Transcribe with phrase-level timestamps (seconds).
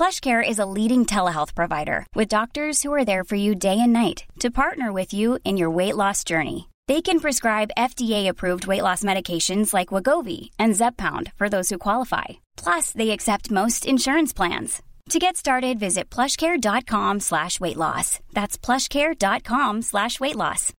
[0.00, 3.92] PlushCare is a leading telehealth provider with doctors who are there for you day and
[3.92, 6.70] night to partner with you in your weight loss journey.
[6.88, 12.40] They can prescribe FDA-approved weight loss medications like Wegovy and Zepbound for those who qualify.
[12.56, 14.80] Plus, they accept most insurance plans.
[15.10, 18.20] To get started, visit plushcare.com slash weight loss.
[18.32, 20.72] That's plushcare.com slash weight loss.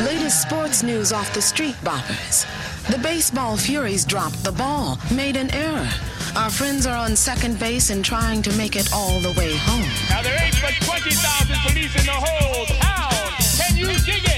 [0.00, 2.44] Latest sports news off the street boppers.
[2.92, 5.88] The baseball Furies dropped the ball, made an error.
[6.38, 9.82] Our friends are on second base and trying to make it all the way home.
[10.08, 13.34] Now there ain't but 20,000 police in the whole town.
[13.58, 14.37] Can you dig it?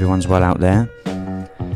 [0.00, 0.88] Everyone's well out there.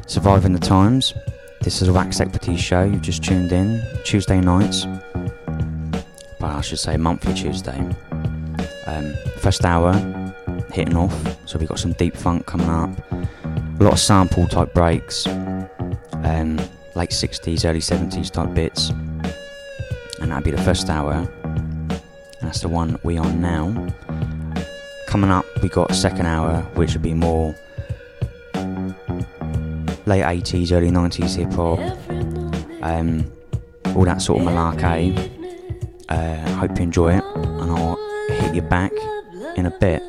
[0.06, 1.12] Surviving the times.
[1.60, 2.82] This is a Wax Equity show.
[2.82, 4.86] You've just tuned in Tuesday nights.
[6.40, 7.78] Well, I should say monthly Tuesday.
[8.86, 9.92] Um, first hour
[10.72, 11.14] hitting off.
[11.46, 12.88] So we've got some deep funk coming up.
[13.12, 15.26] A lot of sample type breaks.
[15.26, 16.56] Um,
[16.94, 18.88] late 60s, early 70s type bits.
[20.22, 21.28] And that'd be the first hour.
[22.40, 23.86] That's the one we on now.
[25.08, 27.54] Coming up, we got second hour, which would be more
[30.06, 31.78] late 80s, early 90s hip hop,
[32.82, 33.30] um,
[33.96, 35.30] all that sort of malarkey.
[36.08, 37.96] Uh, hope you enjoy it, and I'll
[38.28, 38.92] hit you back
[39.56, 40.02] in a bit.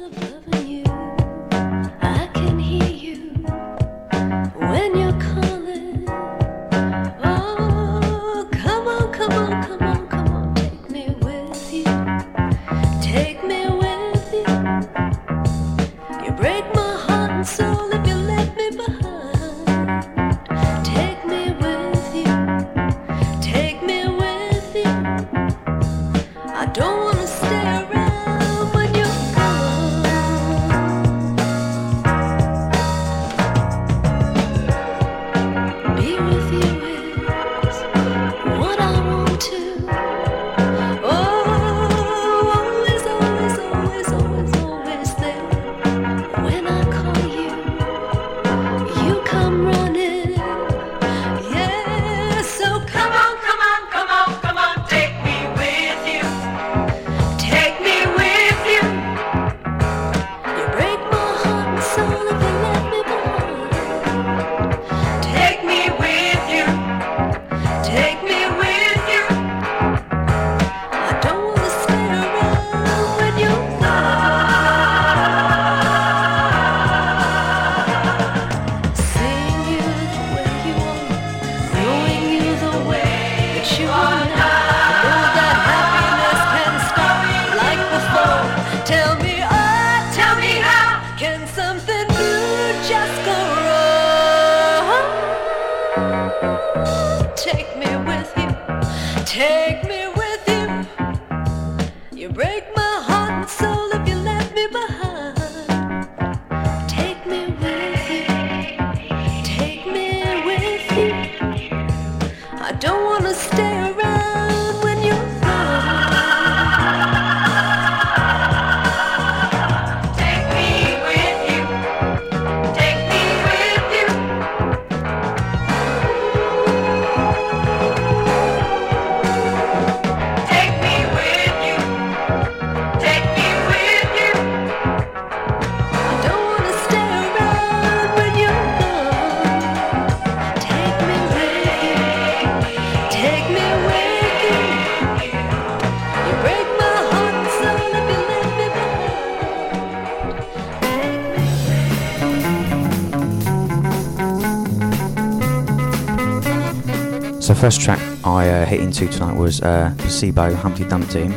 [157.45, 161.27] So first track I uh, hit into tonight was uh, Placebo Humpty Dumpty.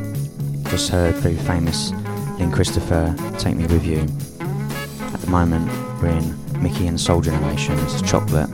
[0.70, 1.90] Just heard the famous
[2.38, 3.98] Lynn Christopher Take Me With You.
[5.12, 5.70] At the moment
[6.00, 8.48] we're in Mickey and Soul Generations Chocolate.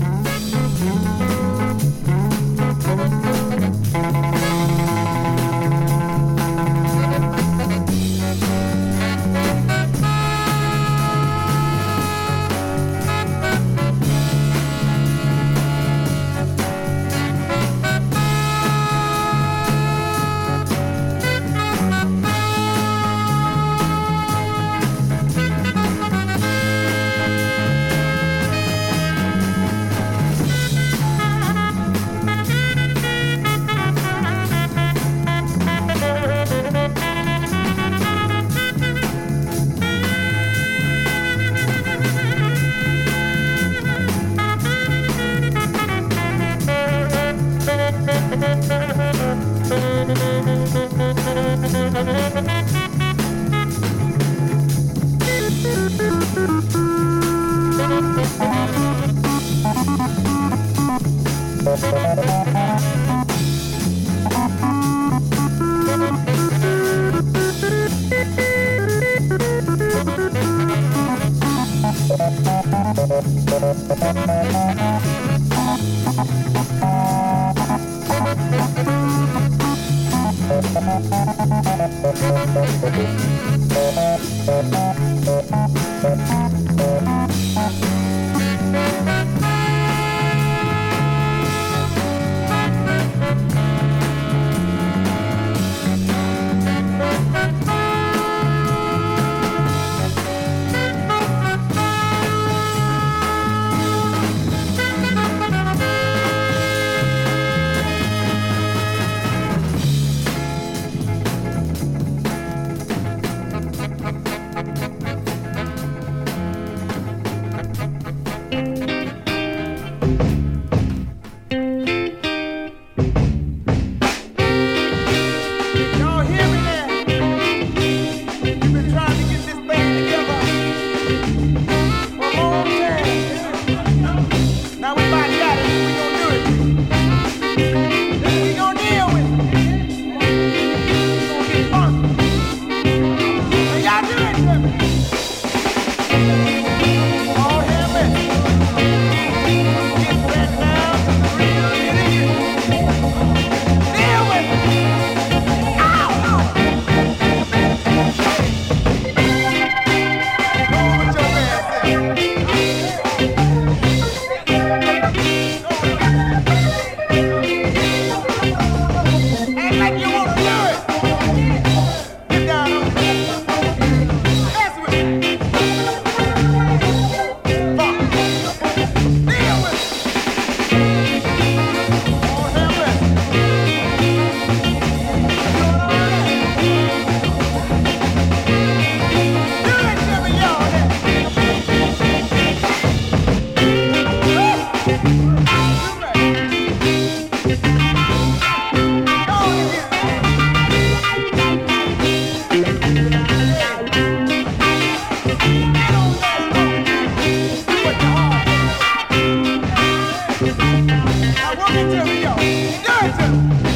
[210.91, 213.74] I want it to be dirty.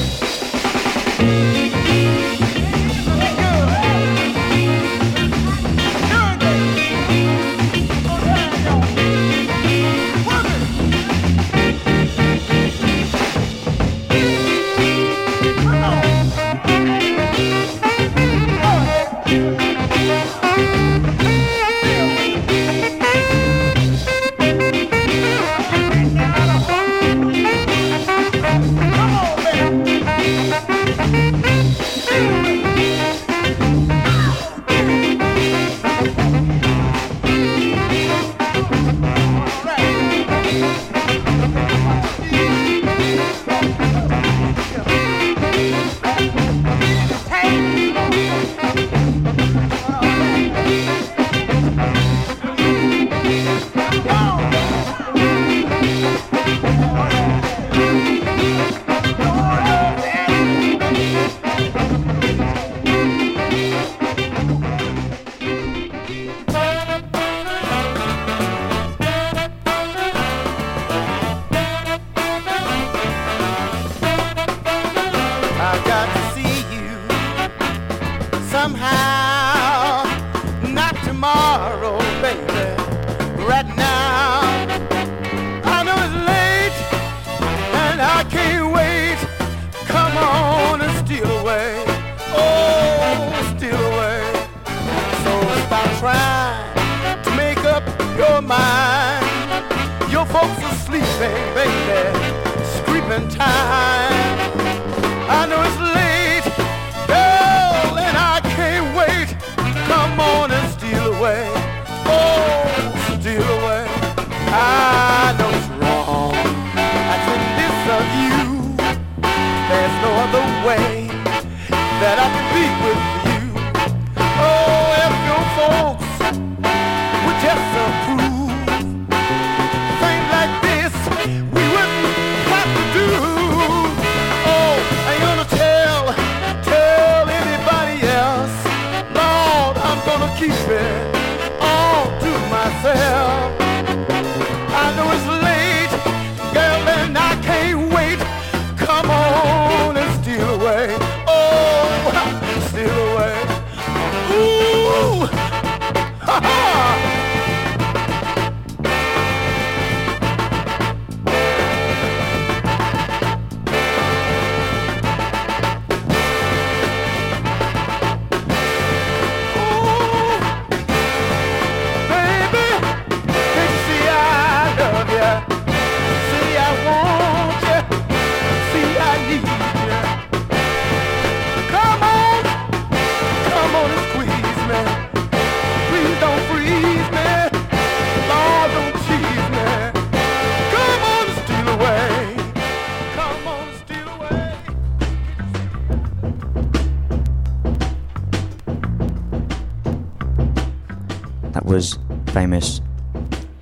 [202.38, 202.80] famous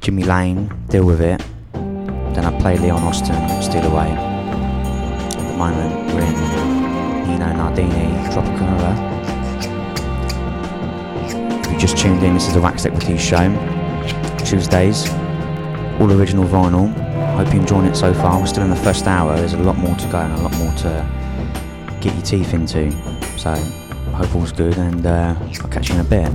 [0.03, 1.43] Jimmy Lane, Deal With It.
[1.73, 4.11] Then I play Leon Austin, Steal Away.
[4.11, 6.35] At the moment, we're in
[7.27, 8.93] Nino Nardini, Tropicana.
[11.65, 13.49] If you just tuned in, this is the Wax Equities show.
[14.45, 15.09] Tuesdays,
[15.99, 16.93] all original vinyl.
[17.37, 18.39] Hope you're enjoying it so far.
[18.39, 20.55] We're still in the first hour, there's a lot more to go and a lot
[20.59, 22.93] more to get your teeth into.
[23.39, 23.55] So,
[24.13, 26.31] hope all's good, and uh, I'll catch you in a bit.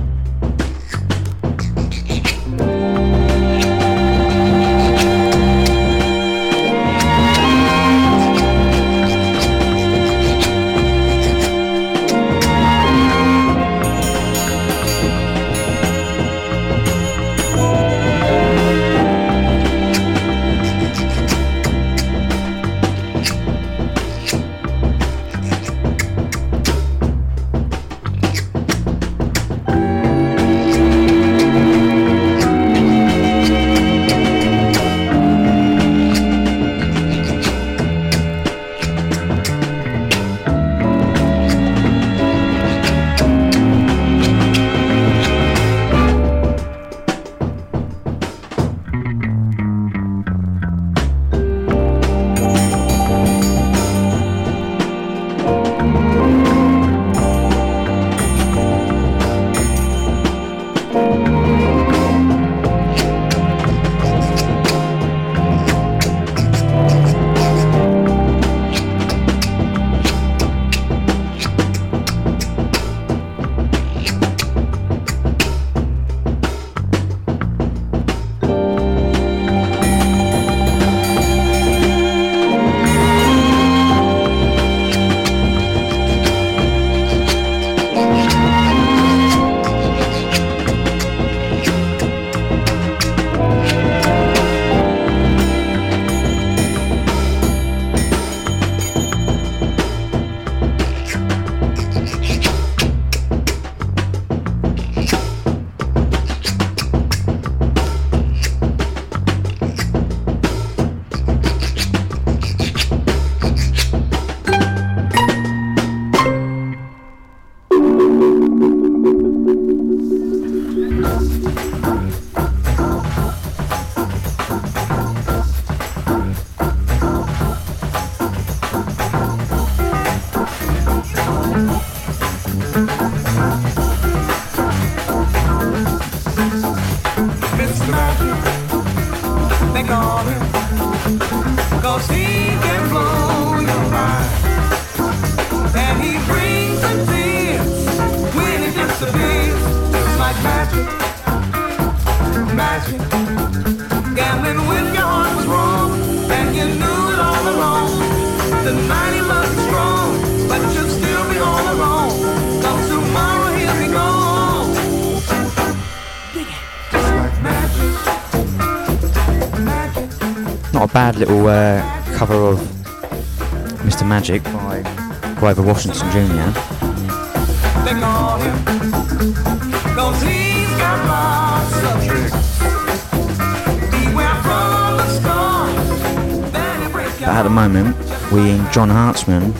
[188.72, 189.54] John Hartzman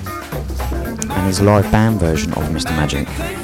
[1.10, 2.70] and his live band version of Mr.
[2.70, 3.41] Magic.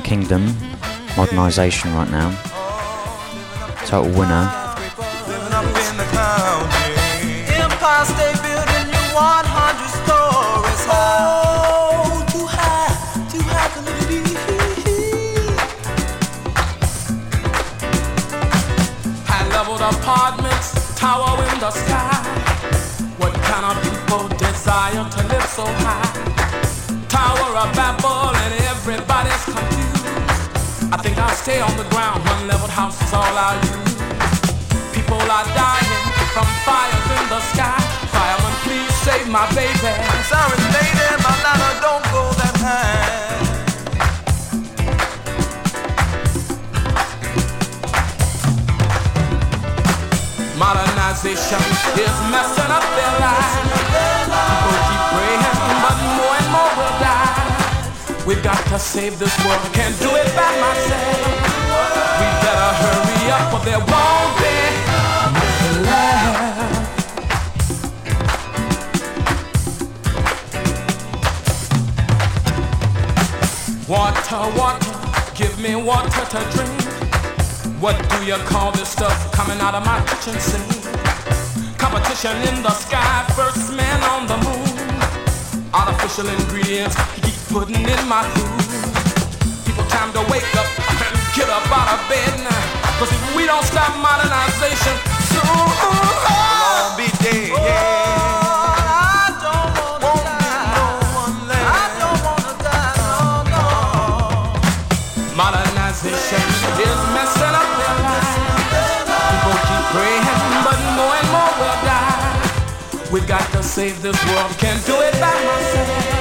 [0.00, 0.46] Kingdom
[1.16, 2.30] modernisation right now.
[3.86, 4.65] Total winner.
[30.92, 32.24] I think I'll stay on the ground.
[32.24, 33.94] One leveled house is all I use.
[34.94, 35.98] People are dying
[36.30, 37.78] from fires in the sky.
[38.14, 39.92] Fireman, please save my baby.
[40.30, 43.26] Sorry, lady, my ladder don't go that high.
[50.56, 51.62] Modernization
[51.98, 53.85] is messing up their lives.
[58.26, 59.60] We've got to save this world.
[59.72, 61.16] Can't do it by myself.
[62.18, 64.56] We better hurry up, or there won't be
[65.38, 66.76] nothing left.
[73.88, 74.92] Water, water,
[75.36, 76.82] give me water to drink.
[77.80, 80.66] What do you call this stuff coming out of my kitchen sink?
[81.78, 84.66] Competition in the sky, first man on the moon.
[85.72, 86.96] Artificial ingredients
[87.56, 89.64] putting in my food.
[89.64, 92.62] People time to wake up and get up out of bed now.
[93.00, 94.92] Cause if we don't stop modernization,
[95.32, 97.96] soon uh, I'll be dead, yeah.
[105.32, 106.42] Modernization
[106.84, 108.32] is messing up their lives.
[109.32, 110.24] People keep praying,
[110.60, 113.08] but more and more will die.
[113.10, 116.15] We got to save this world, can't do it by myself.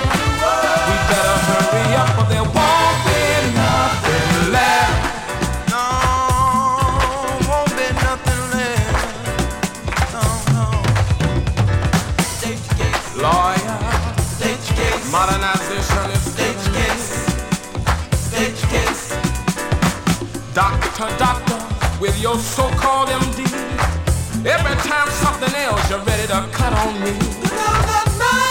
[20.96, 21.60] Doctor, doctor,
[22.00, 23.44] with your so-called MD.
[24.48, 27.12] Every time something else, you're ready to cut on me.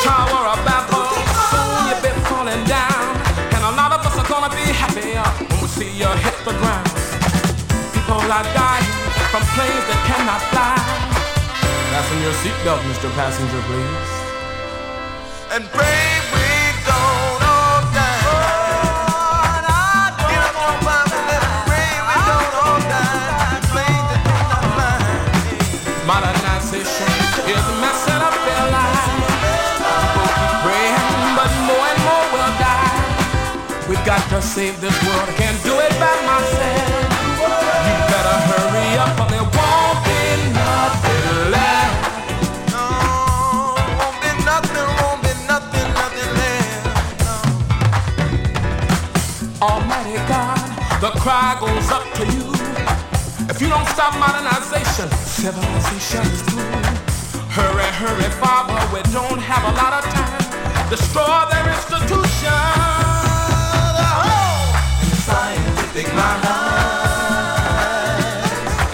[0.04, 1.08] Tower of Babel,
[1.48, 3.16] soon you'll be falling down.
[3.48, 6.36] And a lot of us are gonna be happy uh, when we see you hit
[6.44, 6.84] the ground.
[7.96, 8.92] People are dying
[9.32, 10.76] from planes that cannot fly.
[11.96, 13.08] Fasten your seatbelt, Mr.
[13.16, 14.12] Passenger, please.
[15.50, 16.03] And pray
[34.34, 35.28] to save this world.
[35.28, 36.90] I can't do it by myself.
[37.86, 42.02] You better hurry up, or there won't be nothing left.
[42.74, 42.82] No,
[43.94, 46.82] won't be nothing, won't be nothing, nothing left.
[49.62, 50.58] Almighty God,
[50.98, 52.50] the cry goes up to you.
[53.46, 56.74] If you don't stop modernization, civilization is through.
[57.54, 60.90] Hurry, hurry, Father, we don't have a lot of time.
[60.90, 62.83] Destroy their institution.
[65.94, 66.42] Scientific mind.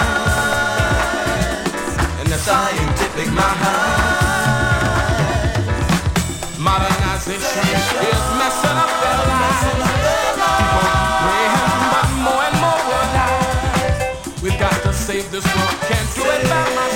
[2.20, 3.96] And the scientific mind.
[6.58, 7.64] Modernization
[8.12, 9.64] is messing up their lives.
[10.58, 10.84] People.
[14.42, 15.80] We've got to save this world.
[15.88, 16.95] Can't do it by myself.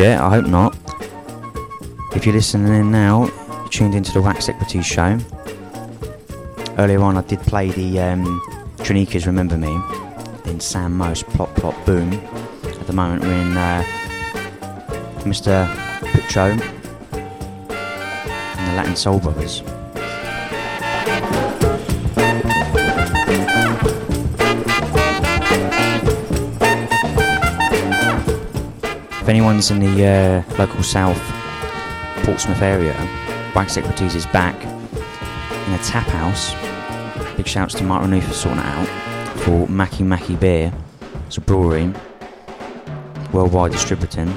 [0.00, 0.20] Yet?
[0.20, 0.74] I hope not.
[2.16, 3.26] If you're listening in now,
[3.70, 5.18] tuned into the Wax Equities show.
[6.78, 8.40] Earlier on, I did play the um,
[8.78, 9.78] Trinikas Remember Me,
[10.44, 12.14] then Sam Most Plop Plop Boom.
[12.14, 13.84] At the moment, we're in uh,
[15.20, 15.66] Mr.
[16.00, 16.50] Pucho
[17.10, 19.62] and the Latin Soul Brothers.
[29.30, 31.20] Anyone's in the uh, local South
[32.24, 32.94] Portsmouth area,
[33.54, 36.52] Wax Equities is back in a tap house.
[37.36, 40.72] Big shouts to Mark Renew for sorting it out for Mackie Mackie Beer.
[41.26, 41.94] It's a brewery,
[43.32, 44.36] worldwide distributing.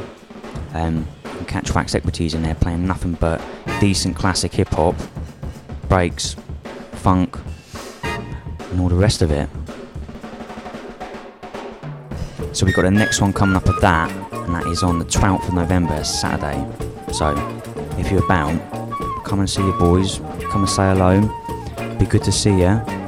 [0.76, 1.08] Um,
[1.48, 3.42] catch Wax Equities in there playing nothing but
[3.80, 4.96] decent classic hip hop,
[5.90, 6.36] breaks,
[6.92, 7.36] funk,
[8.04, 9.50] and all the rest of it.
[12.56, 14.23] So we've got the next one coming up of that
[14.74, 16.60] is on the 12th of November, Saturday.
[17.14, 17.36] So
[18.00, 18.60] if you're about,
[19.24, 20.18] come and see your boys,
[20.50, 21.22] come and say hello.
[22.00, 23.03] Be good to see you.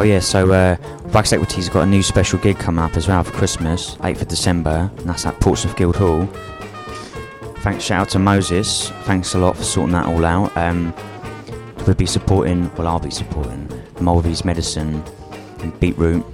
[0.00, 0.78] Oh yeah, so uh,
[1.12, 4.28] Wax Equities got a new special gig coming up as well for Christmas, 8th of
[4.28, 6.24] December, and that's at Portsmouth Guild Hall.
[7.58, 8.88] Thanks, shout out to Moses.
[9.02, 10.56] Thanks a lot for sorting that all out.
[10.56, 10.94] Um,
[11.84, 13.68] we'll be supporting, well, I'll be supporting
[14.00, 15.04] Mulvey's Medicine
[15.58, 16.24] and Beetroot.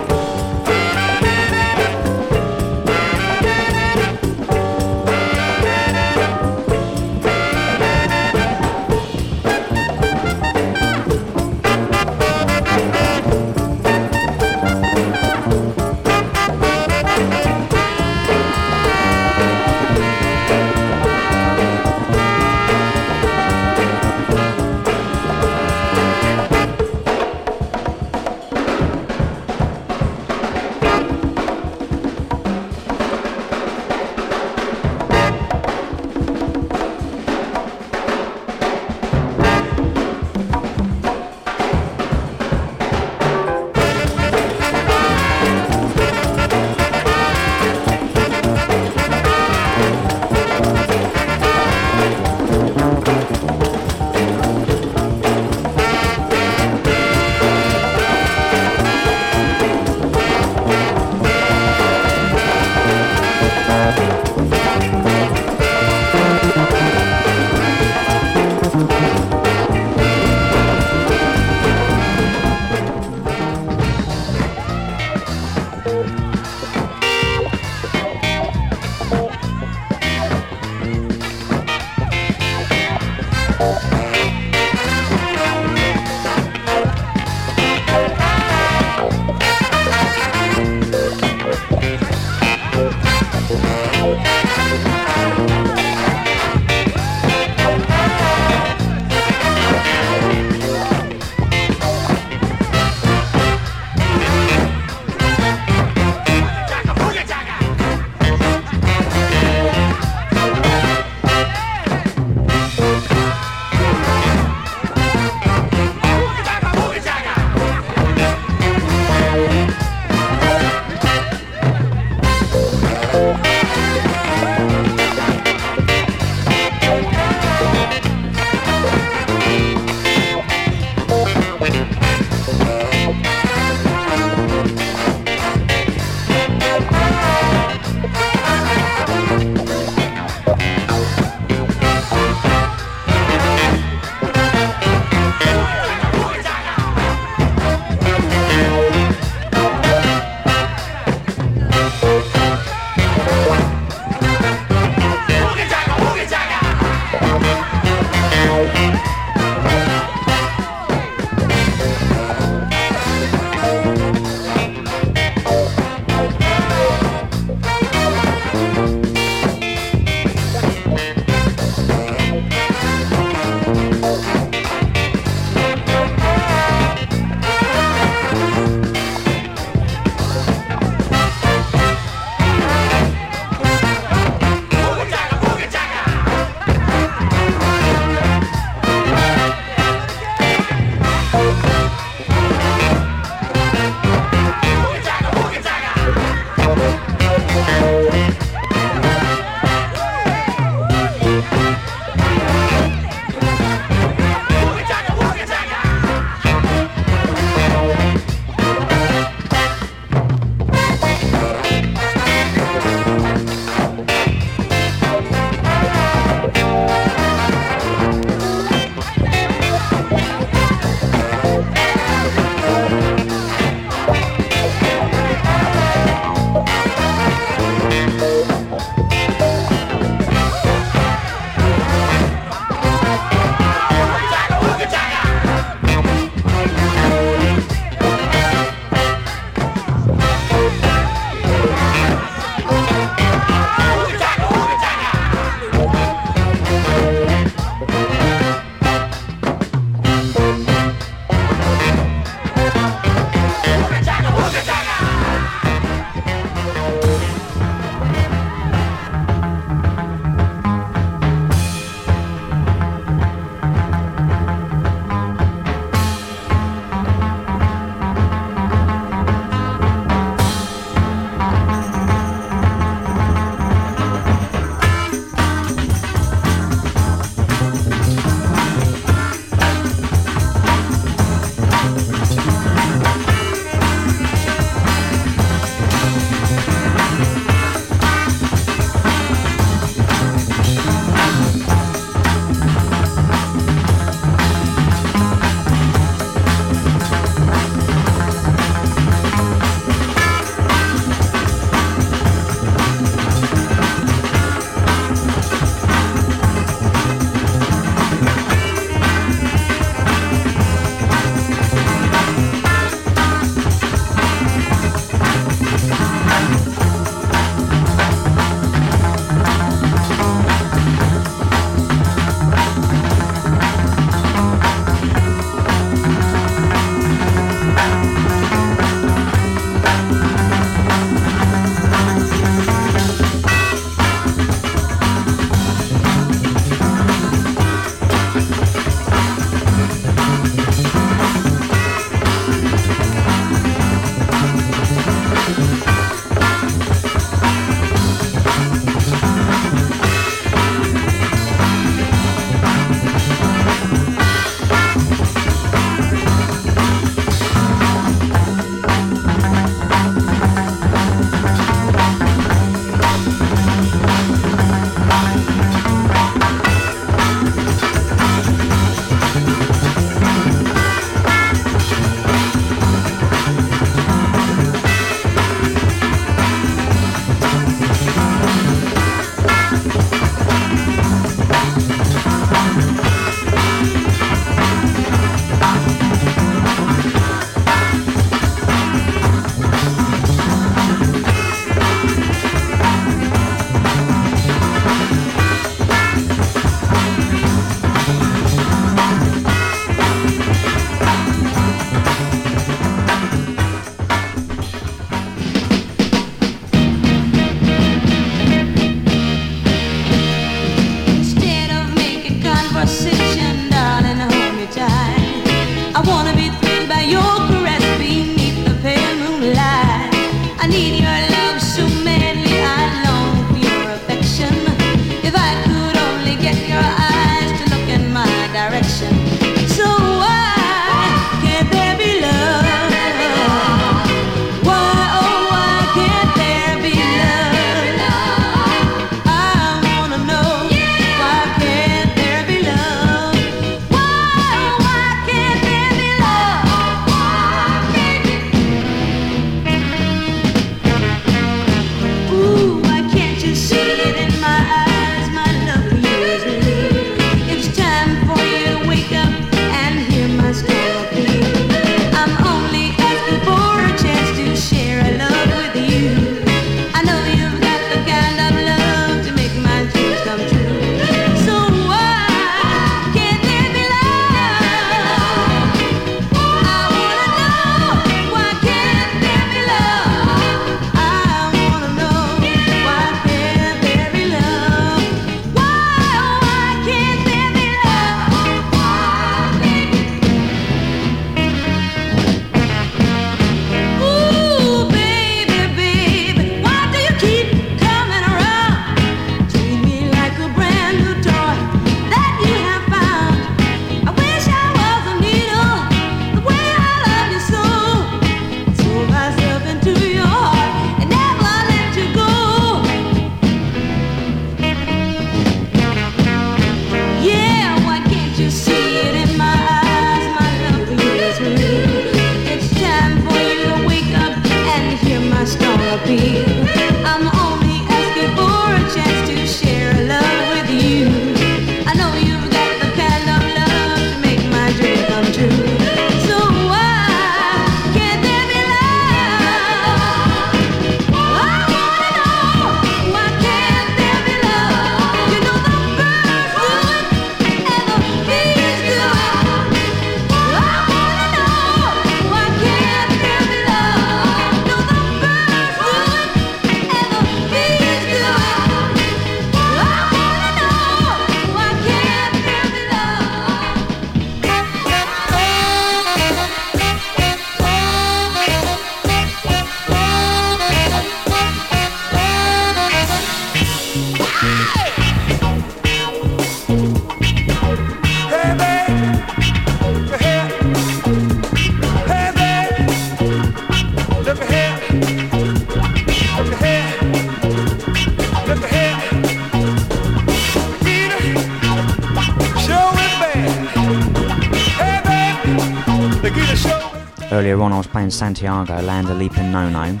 [598.08, 600.00] Playing Santiago, Land a Leaping No No.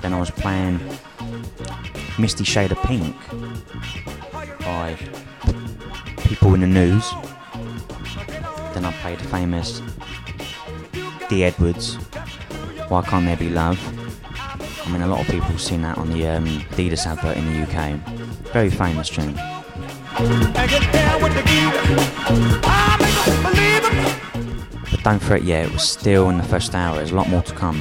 [0.00, 0.80] Then I was playing
[2.18, 3.14] Misty Shade of Pink
[4.60, 4.96] by
[6.16, 7.12] People in the News.
[8.72, 9.82] Then I played famous
[11.28, 11.96] Dee Edwards,
[12.88, 13.78] Why Can't There Be Love?
[14.86, 17.44] I mean, a lot of people have seen that on the um, Adidas advert in
[17.52, 17.98] the UK.
[18.54, 19.38] Very famous tune.
[25.04, 27.78] Don't fret yet, was still in the first hour, there's a lot more to come.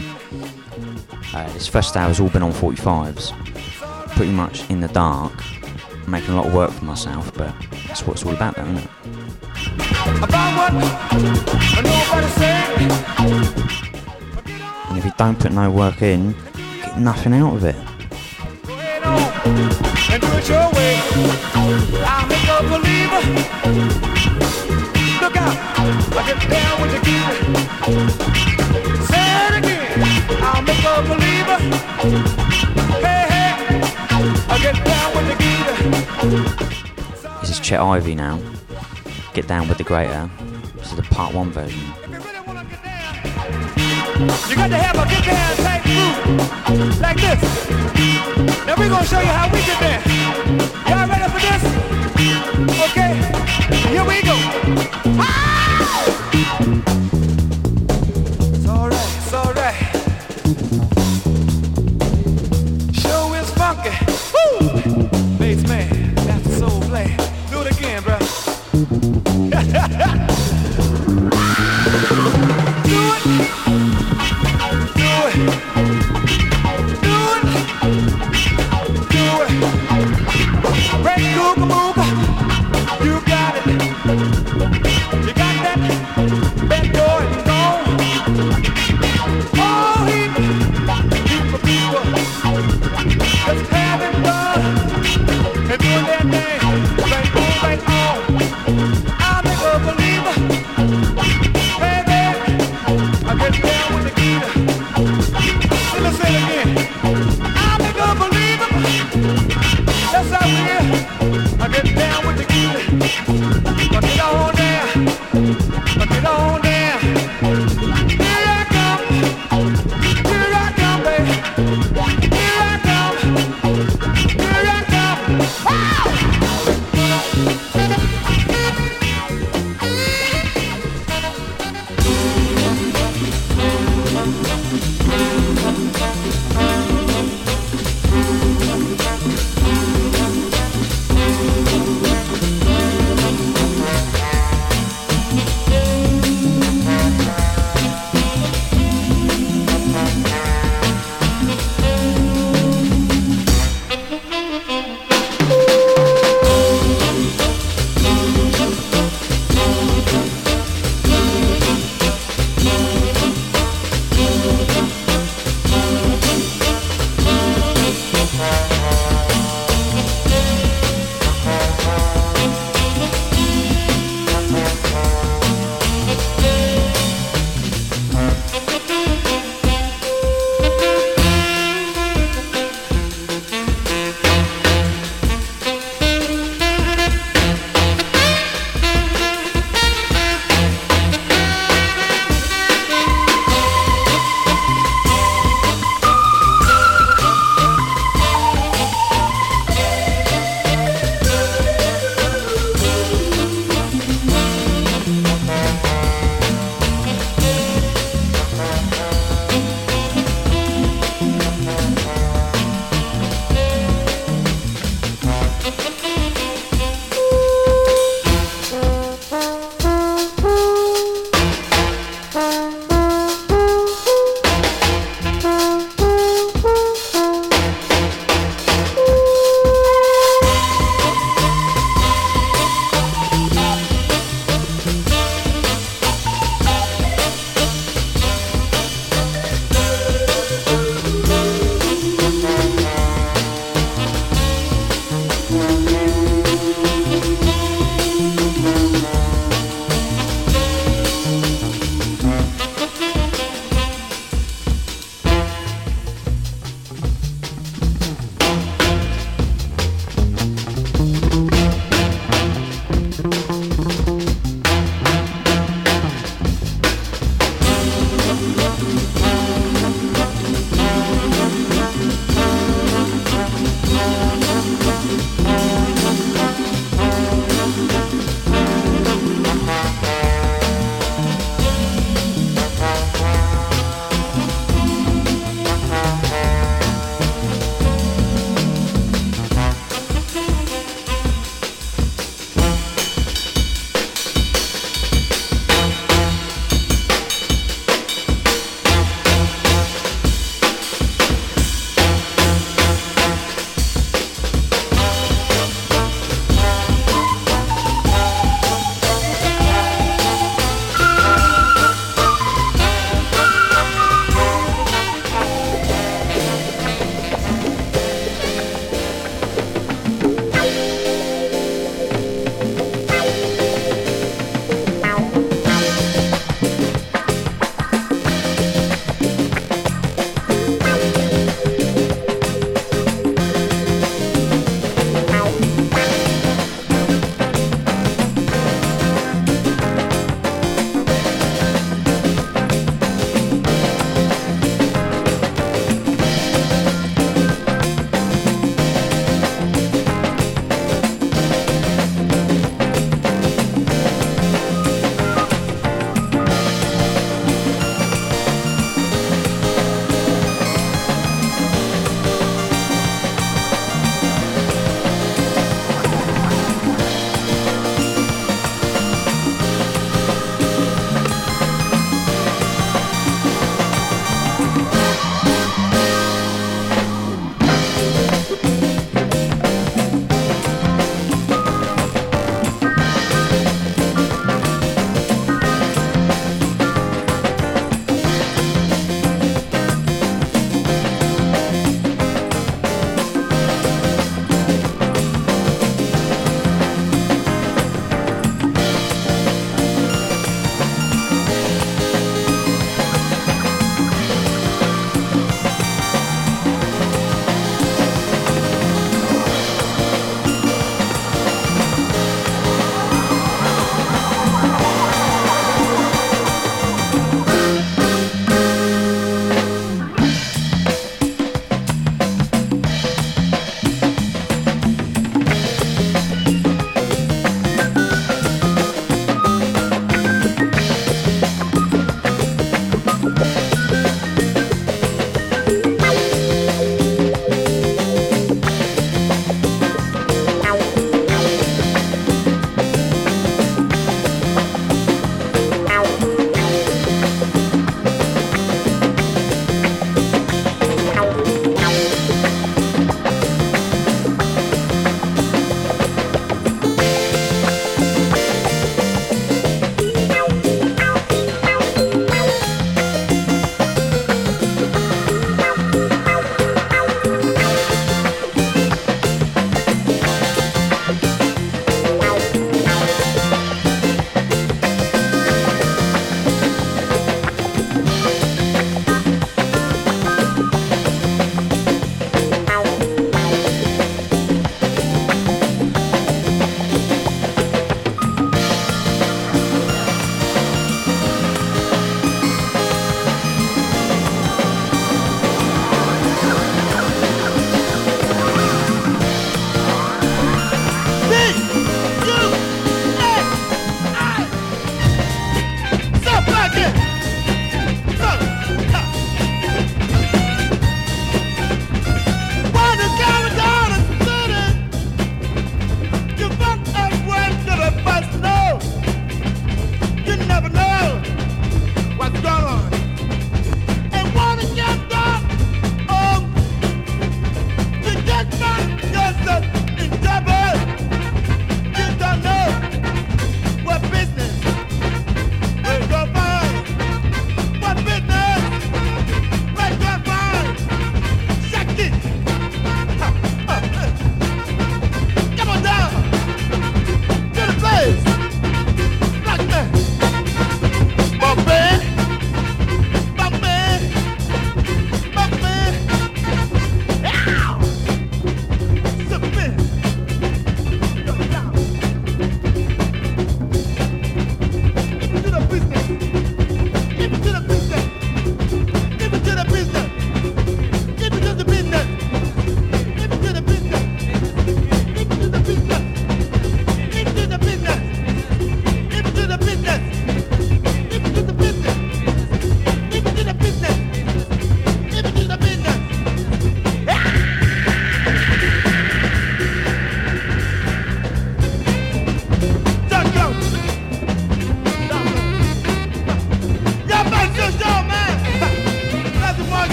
[1.33, 3.31] Uh, this first hour's all been on 45s,
[4.09, 5.31] pretty much in the dark,
[6.03, 7.55] I'm making a lot of work for myself, but
[7.87, 8.89] that's what it's all about, though, isn't it?
[14.89, 16.33] And if you don't put no work in,
[16.81, 17.75] get nothing out of it.
[20.11, 20.99] And do it your way.
[22.27, 24.02] Make a believer.
[26.13, 27.31] Look out, I get down with the gear.
[29.07, 29.81] Say it again.
[30.43, 31.57] I'll a believer.
[33.01, 33.53] Hey, hey,
[34.47, 35.73] I get down with the gear.
[37.41, 38.39] This is Chet Ivey now.
[39.33, 40.29] Get down with the greater.
[40.75, 41.81] This is the part one version.
[44.49, 47.41] You got to have a get down type move like this.
[48.67, 50.03] Now we're gonna show you how we get down.
[50.87, 51.63] Y'all ready for this?
[52.91, 53.15] Okay,
[53.89, 54.35] here we go.
[55.19, 55.52] Ah!
[56.59, 57.02] It's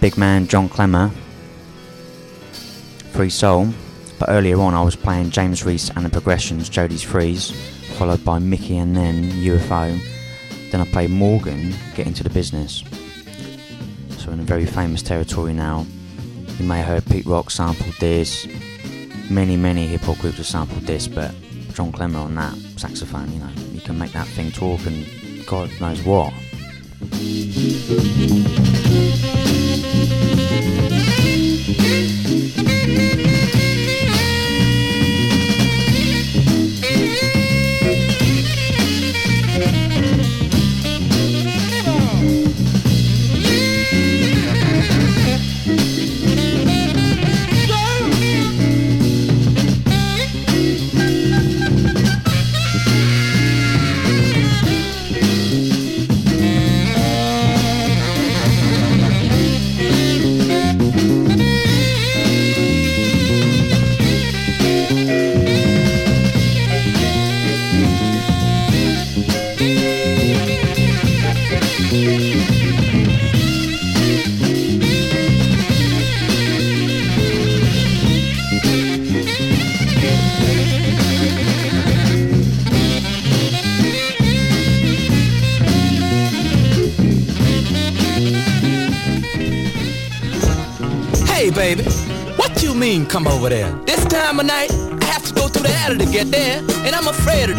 [0.00, 1.10] big man John Klemmer,
[3.12, 3.68] Free Soul.
[4.18, 7.50] But earlier on, I was playing James Reese and the Progressions, Jody's Freeze,
[7.96, 9.98] followed by Mickey and then UFO.
[10.70, 12.84] Then I played Morgan, Get Into the Business.
[14.18, 15.86] So in a very famous territory now.
[16.58, 18.46] You may have heard Pete Rock sampled this.
[19.30, 21.34] Many, many hip hop groups have sampled this, but
[21.72, 25.06] John Klemmer on that saxophone, you know, you can make that thing talk and
[25.46, 26.34] God knows what.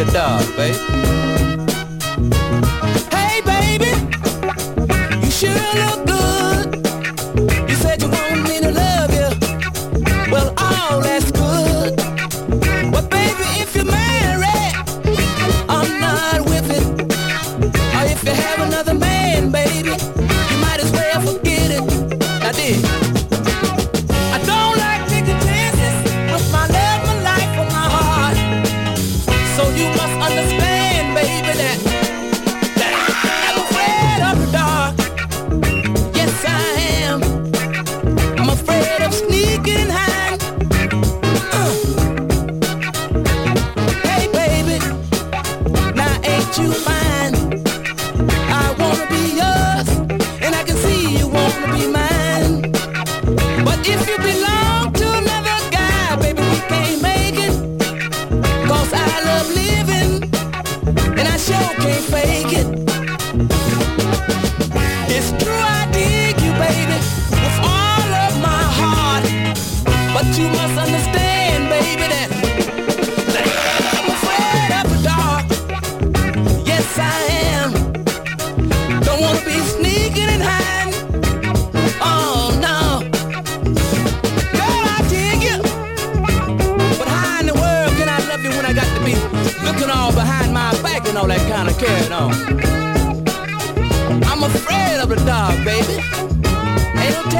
[0.01, 0.50] I'm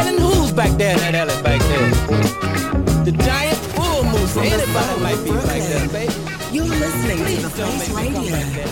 [0.04, 1.90] telling who's back there in that alley back there.
[3.06, 4.38] The giant bull moose.
[4.38, 6.14] Anybody might be back there, baby.
[6.52, 8.32] You're listening to Please the don't Face make me come Radio.
[8.32, 8.68] back there.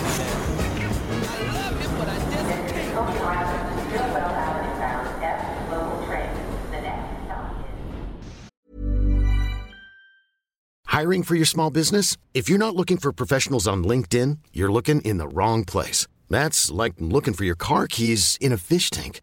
[10.86, 12.16] Hiring for your small business?
[12.34, 16.06] If you're not looking for professionals on LinkedIn, you're looking in the wrong place.
[16.28, 19.22] That's like looking for your car keys in a fish tank.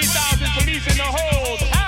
[0.00, 1.87] 50,000 police in the holes.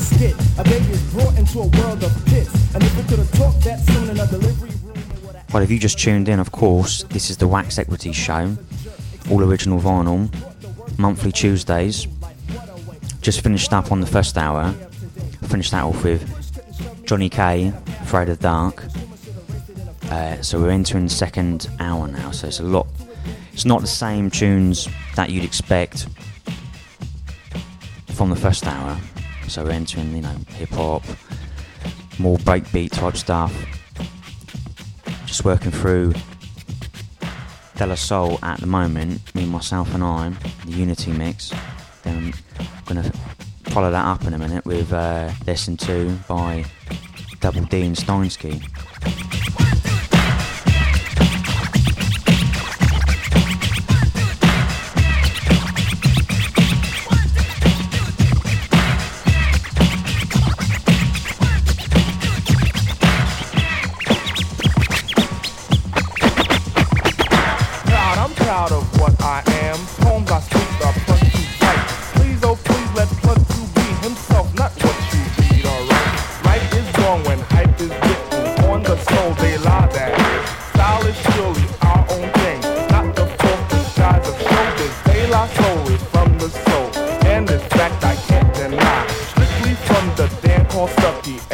[0.00, 0.34] Skit.
[0.58, 2.52] A baby is brought into a world of pits.
[2.74, 5.98] And if could have talked that soon in a delivery room, Well, if you just
[5.98, 8.56] tuned in, of course, this is the Wax Equity Show,
[9.30, 10.30] all original vinyl,
[10.98, 12.06] monthly Tuesdays.
[13.20, 14.72] Just finished up on the first hour.
[15.48, 16.22] Finished that off with
[17.06, 17.72] Johnny K,
[18.02, 18.84] Afraid of the Dark.
[20.10, 22.86] Uh, so we're entering the second hour now, so it's a lot.
[23.52, 26.06] It's not the same tunes that you'd expect
[28.14, 28.98] from the first hour.
[29.50, 31.02] So we're entering, you know, hip hop,
[32.20, 33.52] more breakbeat type stuff.
[35.26, 36.14] Just working through
[37.74, 40.32] De La Soul at the moment, me, myself, and I,
[40.66, 41.52] the Unity mix.
[42.04, 43.10] Then I'm gonna
[43.64, 46.64] follow that up in a minute with uh, Lesson 2 by
[47.40, 48.62] Double D and Steinsky.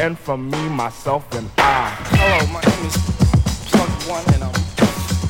[0.07, 1.89] And from me, myself, and I.
[2.15, 2.95] Hello, my name is
[3.67, 4.55] Plug One, and um,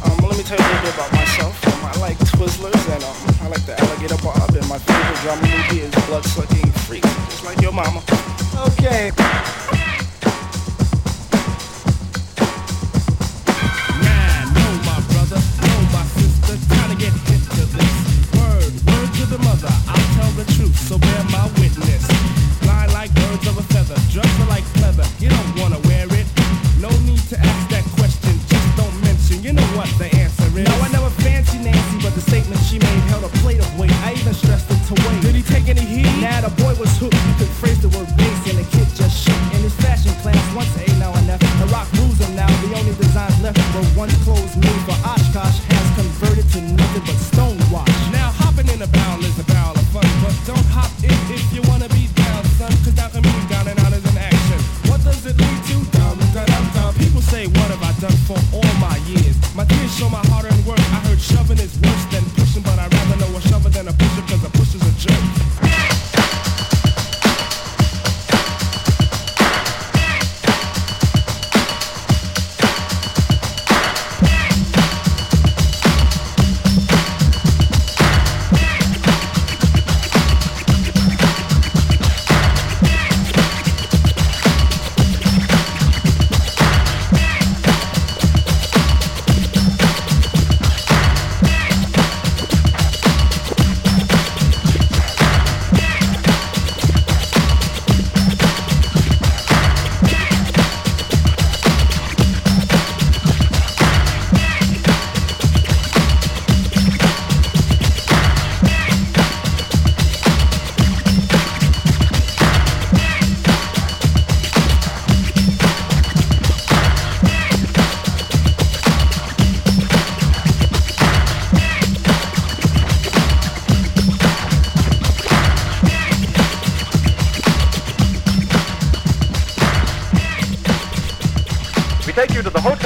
[0.05, 1.65] um, let me tell you a little bit about myself.
[1.65, 5.41] Um, I like Twizzlers, and um, I like the Alligator Bob, and my favorite drama
[5.41, 8.03] movie is Blood Sucking Freak, just like your mama.
[8.77, 9.76] Okay.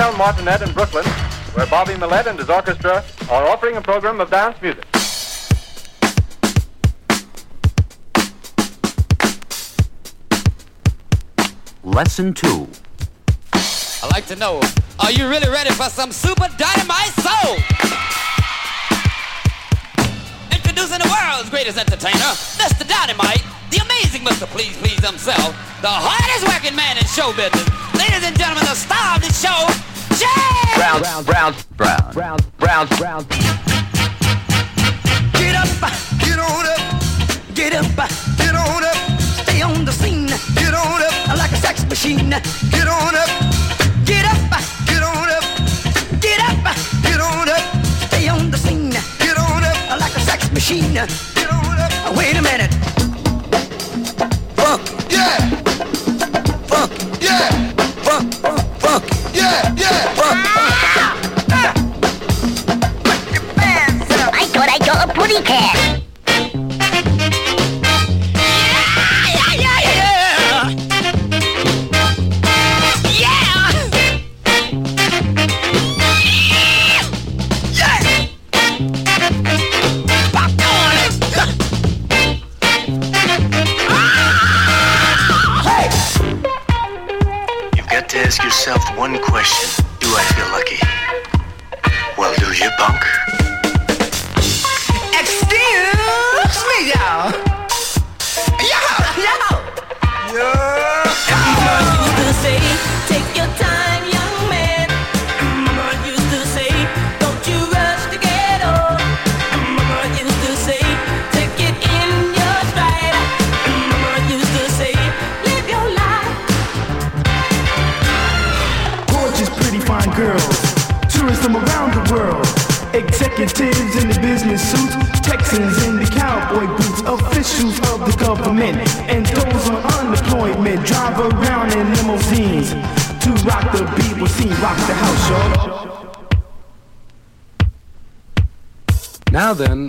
[0.01, 1.05] Hotel Martinet in Brooklyn,
[1.53, 4.83] where Bobby Millett and his orchestra are offering a program of dance music.
[11.83, 12.67] Lesson 2.
[13.53, 14.59] I'd like to know,
[14.99, 17.57] are you really ready for some super dynamite soul?
[20.49, 22.87] Introducing the world's greatest entertainer, Mr.
[22.87, 24.47] Dynamite, the amazing Mr.
[24.47, 27.69] Please Please himself, the hardest working man in show business.
[27.93, 29.90] Ladies and gentlemen, the star of the show,
[30.75, 31.55] Brown, brown, brown,
[32.13, 33.25] brown, brown, brown.
[35.33, 35.67] Get up,
[36.19, 36.81] get on up,
[37.55, 37.85] get up,
[38.37, 42.87] get on up, stay on the scene, get on up like a sex machine, get
[42.87, 43.29] on up,
[44.05, 44.37] get up,
[44.85, 45.43] get on up,
[46.19, 50.51] get up, get on up, stay on the scene, get on up like a sex
[50.51, 52.15] machine, get on up.
[52.15, 52.71] Wait a minute,
[65.31, 65.80] Putty cat.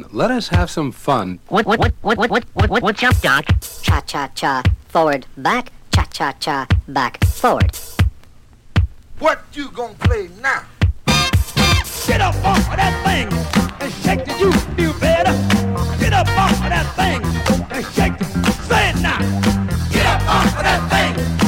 [0.02, 1.38] Now let us have some fun.
[1.48, 3.44] What, what, what, what, what, what, what, what, what's up, Doc?
[3.82, 7.70] Cha cha cha, forward, back, cha cha cha, back, forward.
[9.20, 10.64] What you gonna play now?
[12.06, 13.28] Get up off of that thing
[13.80, 14.40] and shake it.
[14.40, 15.32] You feel better.
[16.00, 17.22] Get up off of that thing
[17.70, 18.52] and shake it.
[18.66, 19.18] Say it now.
[19.90, 21.41] Get up off of that thing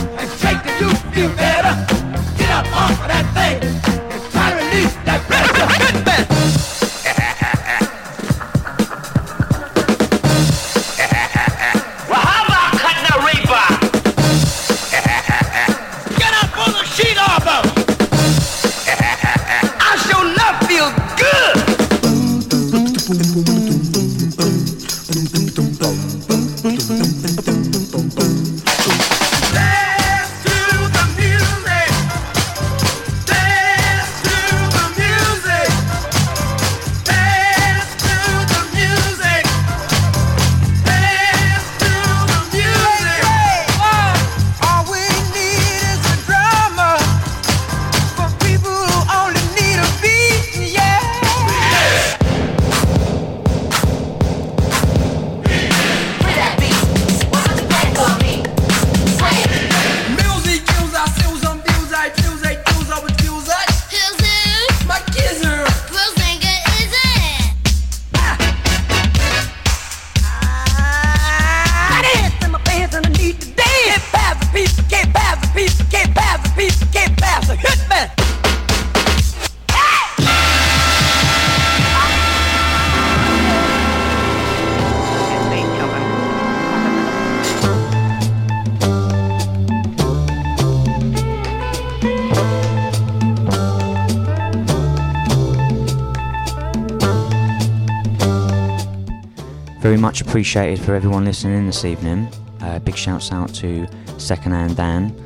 [100.05, 102.28] much appreciated for everyone listening in this evening.
[102.60, 103.86] Uh, big shouts out to
[104.18, 105.18] Secondhand Dan.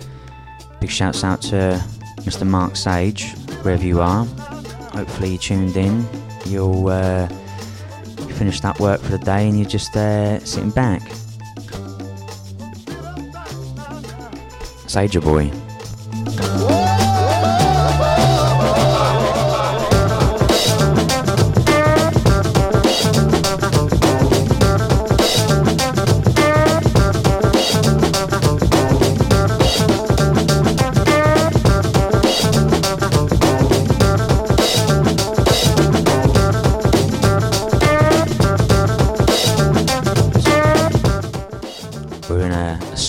[0.80, 1.84] Big shouts out to
[2.18, 2.46] Mr.
[2.46, 3.32] Mark Sage,
[3.62, 4.24] wherever you are.
[4.94, 6.06] Hopefully you tuned in.
[6.46, 7.28] You'll uh,
[8.20, 11.02] you finished that work for the day and you're just uh, sitting back.
[14.86, 15.50] Sage your boy.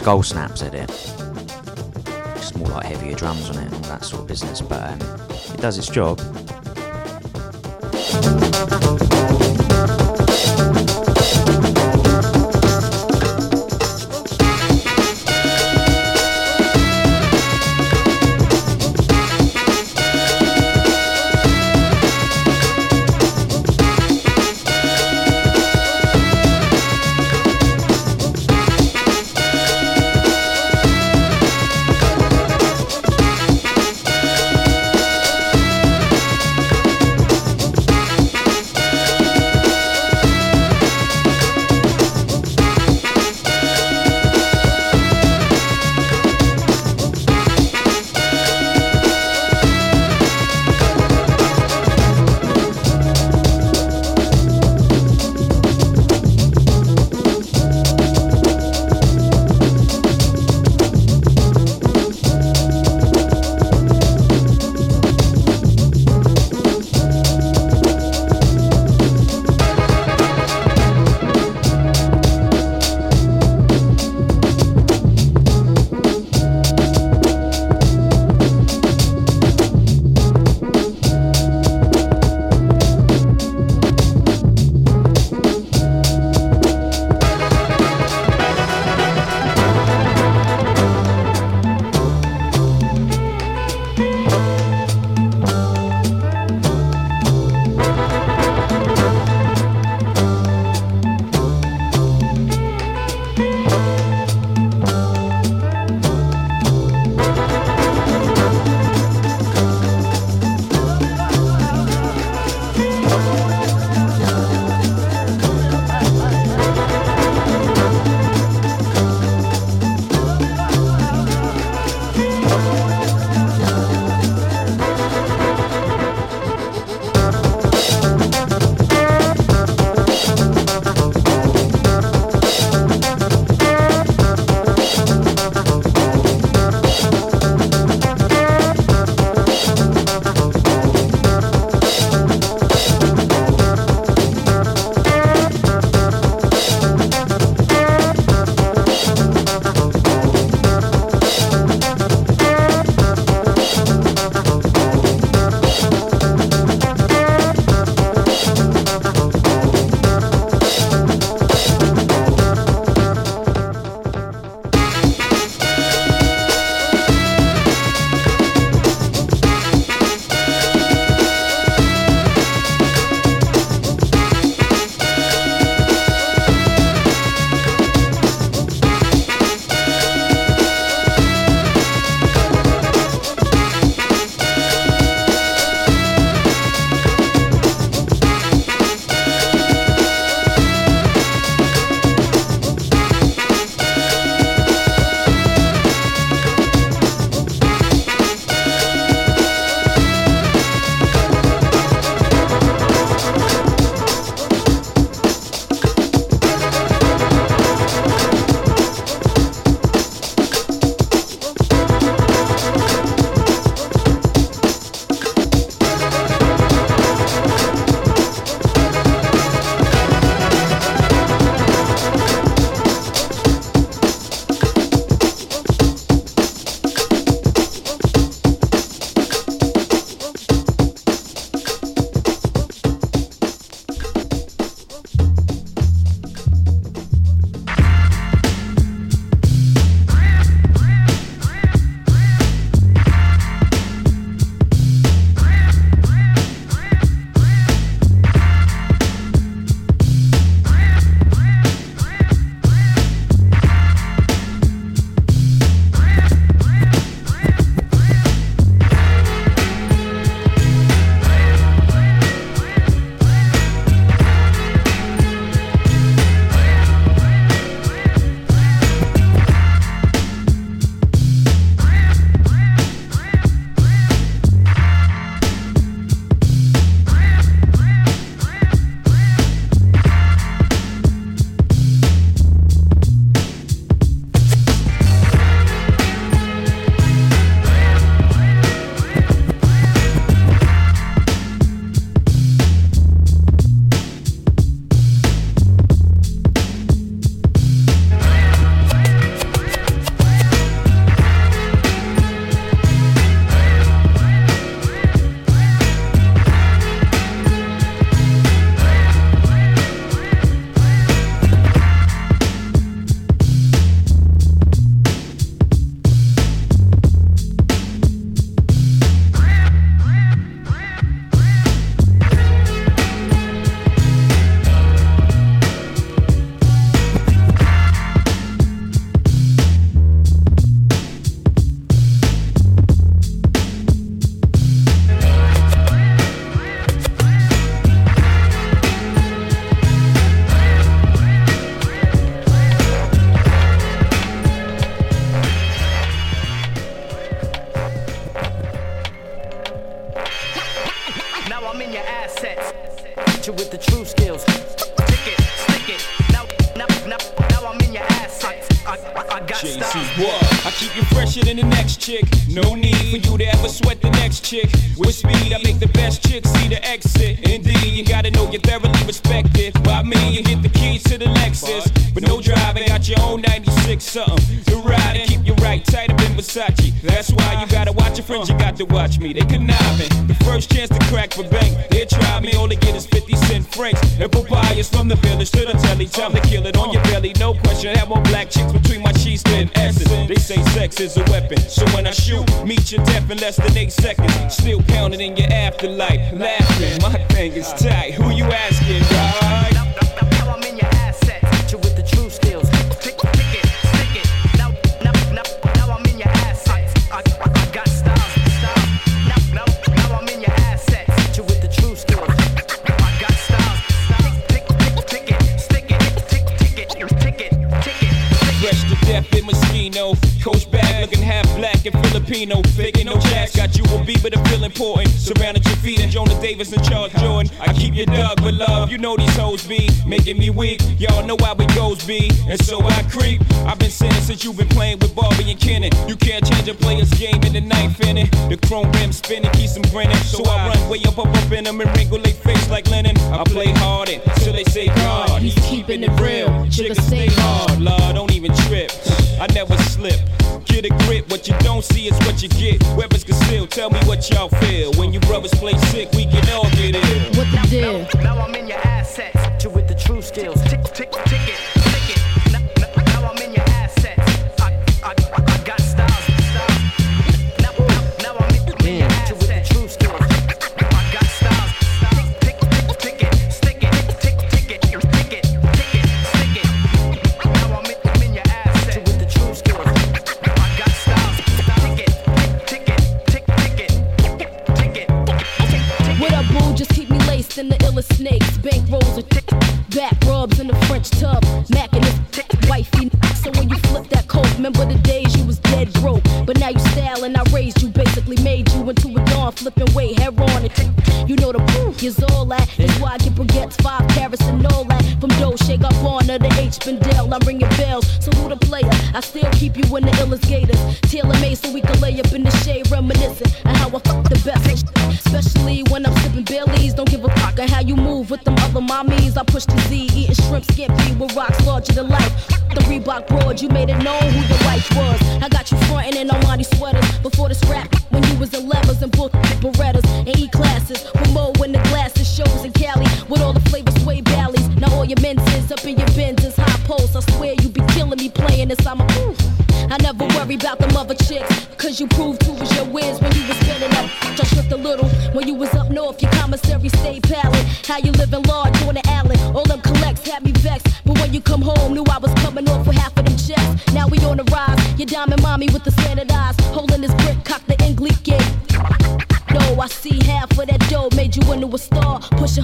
[0.10, 0.90] Skull snaps at it.
[2.36, 5.00] It's more like heavier drums on it and all that sort of business, but um,
[5.54, 6.20] it does its job.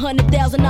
[0.05, 0.64] hundred thousand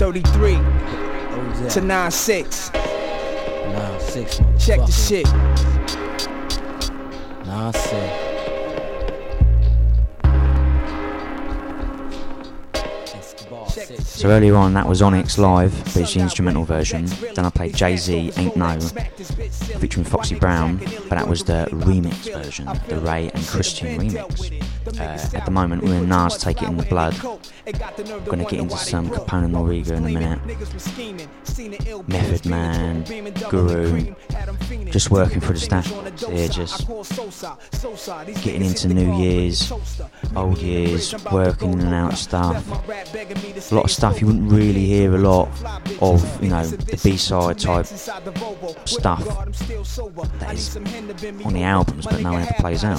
[0.00, 2.72] 33 oh, to 96.
[2.72, 4.40] 96.
[4.58, 5.26] Check the shit.
[7.44, 8.30] 96.
[14.00, 17.04] So earlier on, that was Onyx live, but it's the instrumental version.
[17.34, 22.32] Then I played Jay Z Ain't No, featuring Foxy Brown, but that was the remix
[22.32, 24.62] version, the Ray and Christian remix.
[24.98, 27.14] Uh, at the moment, we're in Nas Take It in the Blood,
[27.72, 30.40] Gonna get into some Capone and Noreaga in a minute.
[32.08, 33.04] Method Man,
[33.48, 34.14] Guru,
[34.90, 35.86] just working for the staff
[36.26, 36.86] here, just
[38.42, 39.72] getting into New Year's,
[40.36, 42.66] old years, working in and out stuff.
[42.68, 45.48] A lot of stuff you wouldn't really hear a lot
[46.00, 49.24] of, you know, the B-side type stuff
[50.50, 52.98] that is on the albums, but no one ever plays out.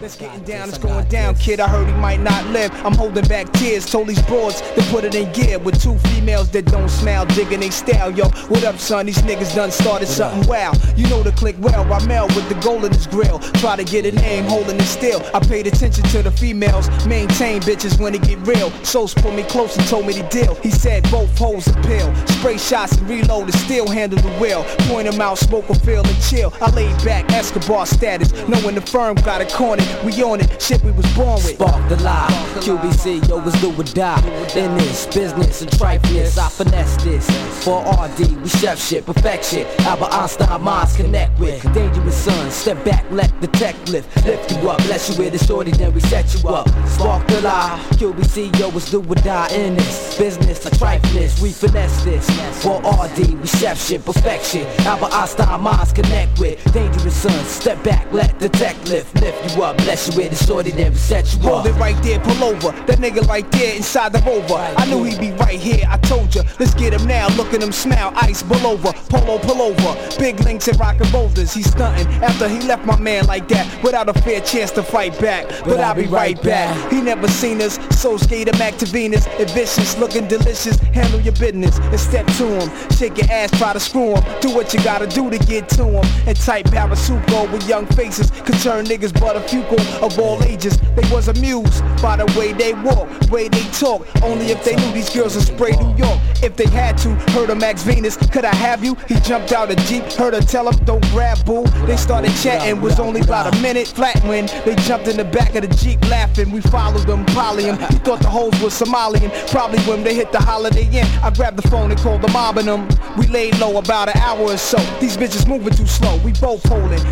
[0.00, 1.60] Let's get down, it's going down, kid.
[1.60, 2.72] I heard he might not live.
[2.84, 3.86] I'm holding back tears.
[3.86, 7.60] Told these broads to put it in gear with two females that don't smile, digging
[7.60, 8.10] they style.
[8.10, 9.06] Yo, what up, son?
[9.06, 10.72] These niggas done started something wow.
[10.96, 11.84] You know the click well.
[11.84, 13.38] Ramel with the gold in his grill.
[13.60, 15.22] Try to get a name, holding it still.
[15.34, 18.70] I paid attention to the females, maintain bitches when it get real.
[18.84, 20.54] Sos pulled me close and told me the deal.
[20.56, 22.14] He said both holes appeal.
[22.26, 24.64] Spray shots and reload and still handle the wheel.
[24.88, 26.52] Point 'em out, smoke a feel and chill.
[26.60, 28.32] I laid back, Escobar status.
[28.48, 30.60] Knowing the firm got a corner, we on it.
[30.60, 31.54] Shit we was born with.
[31.54, 32.28] Spark the lie.
[32.60, 34.20] QBC, yo, was do or die.
[34.56, 37.26] In this business and trifleness, I finesse this.
[37.64, 39.66] For RD, we chef shit, perfection.
[39.80, 41.62] Albert Einstein minds connect with.
[41.74, 44.08] Dangerous son, step back, let the tech lift.
[44.24, 46.68] Lift you up, bless you with a shorty, then we set you up.
[46.88, 47.80] Spark the lie.
[47.92, 49.48] QBC, yo, was do or die.
[49.54, 52.28] In this business and trifleness, we finesse this.
[52.62, 54.66] For RD, we chef shit, perfection.
[54.86, 56.63] Albert Einstein minds connect with.
[56.72, 59.14] Dangerous son, step back, let the tech lift.
[59.20, 61.44] Lift you up, bless you with a shorty, we set you up.
[61.44, 62.72] Hold it right there, pull over.
[62.86, 64.54] That nigga right there inside the rover.
[64.54, 66.42] I knew he'd be right here, I told ya.
[66.58, 68.12] Let's get him now, look at him smile.
[68.16, 70.18] Ice, pull over, polo, pull over.
[70.18, 71.52] Big links and rockin' boulders.
[71.54, 75.18] He's stunting after he left my man like that without a fair chance to fight
[75.20, 75.48] back.
[75.64, 76.92] But I'll be right back.
[76.92, 79.26] He never seen us, so skate him back to Venus.
[79.38, 80.78] And vicious, looking delicious.
[80.78, 82.90] Handle your business and step to him.
[82.90, 84.40] Shake your ass, try to screw him.
[84.40, 86.04] Do what you gotta do to get to him.
[86.26, 88.30] And type parasuco with young faces.
[88.30, 89.62] Could turn niggas but a few
[90.02, 90.78] of all ages.
[90.94, 94.06] They was amused by the way they walk, way they talk.
[94.22, 96.20] Only if they knew these girls would spray New York.
[96.42, 98.96] If they had to, heard of Max Venus, could I have you?
[99.08, 101.64] He jumped out a Jeep, heard her tell him, don't grab boo.
[101.86, 105.54] They started chatting, was only about a minute flat when they jumped in the back
[105.54, 106.50] of the Jeep laughing.
[106.50, 107.78] We followed them, poly him.
[107.78, 109.30] He thought the hoes was Somalian.
[109.50, 112.58] Probably when they hit the Holiday Inn, I grabbed the phone and called the mob
[112.58, 112.88] and them.
[113.16, 114.78] We laid low about an hour or so.
[115.00, 116.64] These bitches moving too slow, we both.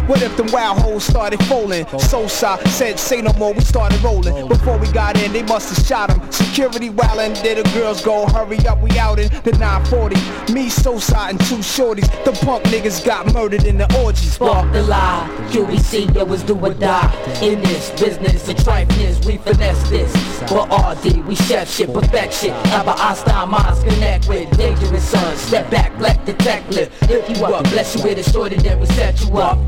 [0.09, 1.87] What if them wild hoes started folding?
[1.99, 4.47] So said say no more, we started rolling.
[4.47, 6.31] Before we got in, they must have shot him.
[6.31, 10.53] Security wildin', did the girls go, hurry up, we out in the 940.
[10.53, 12.09] Me, Sosa, and two shorties.
[12.25, 14.35] The punk niggas got murdered in the orgies.
[14.35, 15.27] Spark the lie.
[15.51, 17.13] QBC, yo, was do or die.
[17.41, 20.13] In this business and trifleness, we finesse this.
[20.49, 22.51] For RD, we chef shit, perfection.
[22.77, 25.41] Albert Einstein minds connect with dangerous sons.
[25.41, 25.93] Step back,
[26.27, 27.09] the tech lift.
[27.09, 29.59] Lift you up, bless you with a shorty, then we set you up.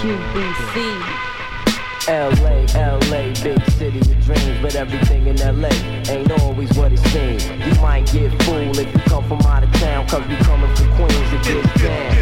[0.00, 1.28] QBC.
[2.08, 5.68] LA, LA, big city of dreams, but everything in LA
[6.08, 7.46] ain't always what it seems.
[7.46, 10.88] You might get fooled if you come from out of town, cause we coming from
[10.96, 12.18] Queens, it gets down.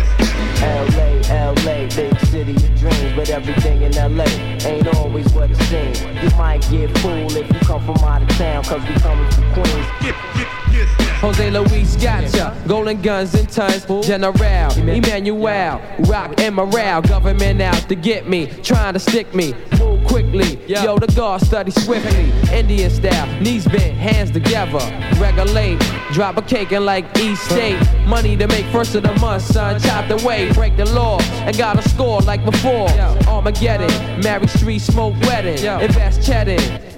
[0.91, 4.25] LA, LA, big city of dreams, but everything in LA
[4.67, 6.01] ain't always what it seems.
[6.21, 9.53] You might get fooled if you come from out of town, cause we coming from
[9.53, 11.06] Queens.
[11.21, 17.95] Jose Luis gotcha, golden guns and tons, General, Emmanuel, rock and morale, government out to
[17.95, 23.27] get me, trying to stick me, move quickly, yo the guard study swiftly, Indian style,
[23.41, 24.79] knees bent, hands together,
[25.19, 25.81] regulate,
[26.13, 29.81] drop a cake and like East State, money to make first of the month, son,
[29.81, 32.91] chopped away, break the law, and got a score like before,
[33.27, 36.57] Armageddon, Mary Street smoke wedding, invest cheddar,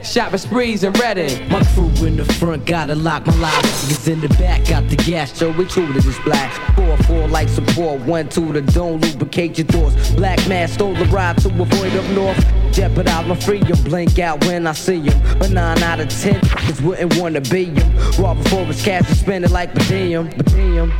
[0.09, 1.49] shopping sprees and Redding.
[1.49, 3.63] My crew in the front gotta lock my lock.
[3.65, 6.53] Niggas in the back got the gas, so we two to this black.
[6.75, 9.95] Four, four light support, one, two to don't lubricate your doors.
[10.15, 12.39] Black man stole the ride to avoid up north.
[12.73, 15.39] Jeopardize my freedom, blink out when I see him.
[15.39, 17.97] But nine out of ten niggas wouldn't wanna be him.
[18.19, 20.91] Raw before his cash and spend it like per diem, per diem.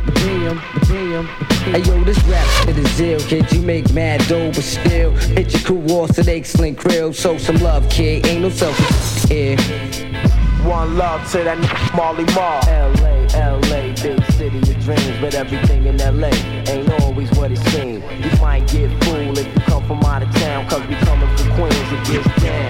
[1.69, 3.51] Hey yo, this rap shit is ill, kid.
[3.51, 7.13] You make mad dough, but still hit your crew off to the excellent krill.
[7.13, 8.25] Show some love, kid.
[8.25, 9.57] Ain't no selfish here.
[10.63, 12.61] One love to that n- Marley Marl.
[12.67, 16.29] LA, LA, big city of dreams, but everything in LA
[16.67, 18.03] ain't always what it seems.
[18.23, 21.49] You might get fooled if you come from out of town, cause we coming from
[21.55, 22.69] Queens, it gets down.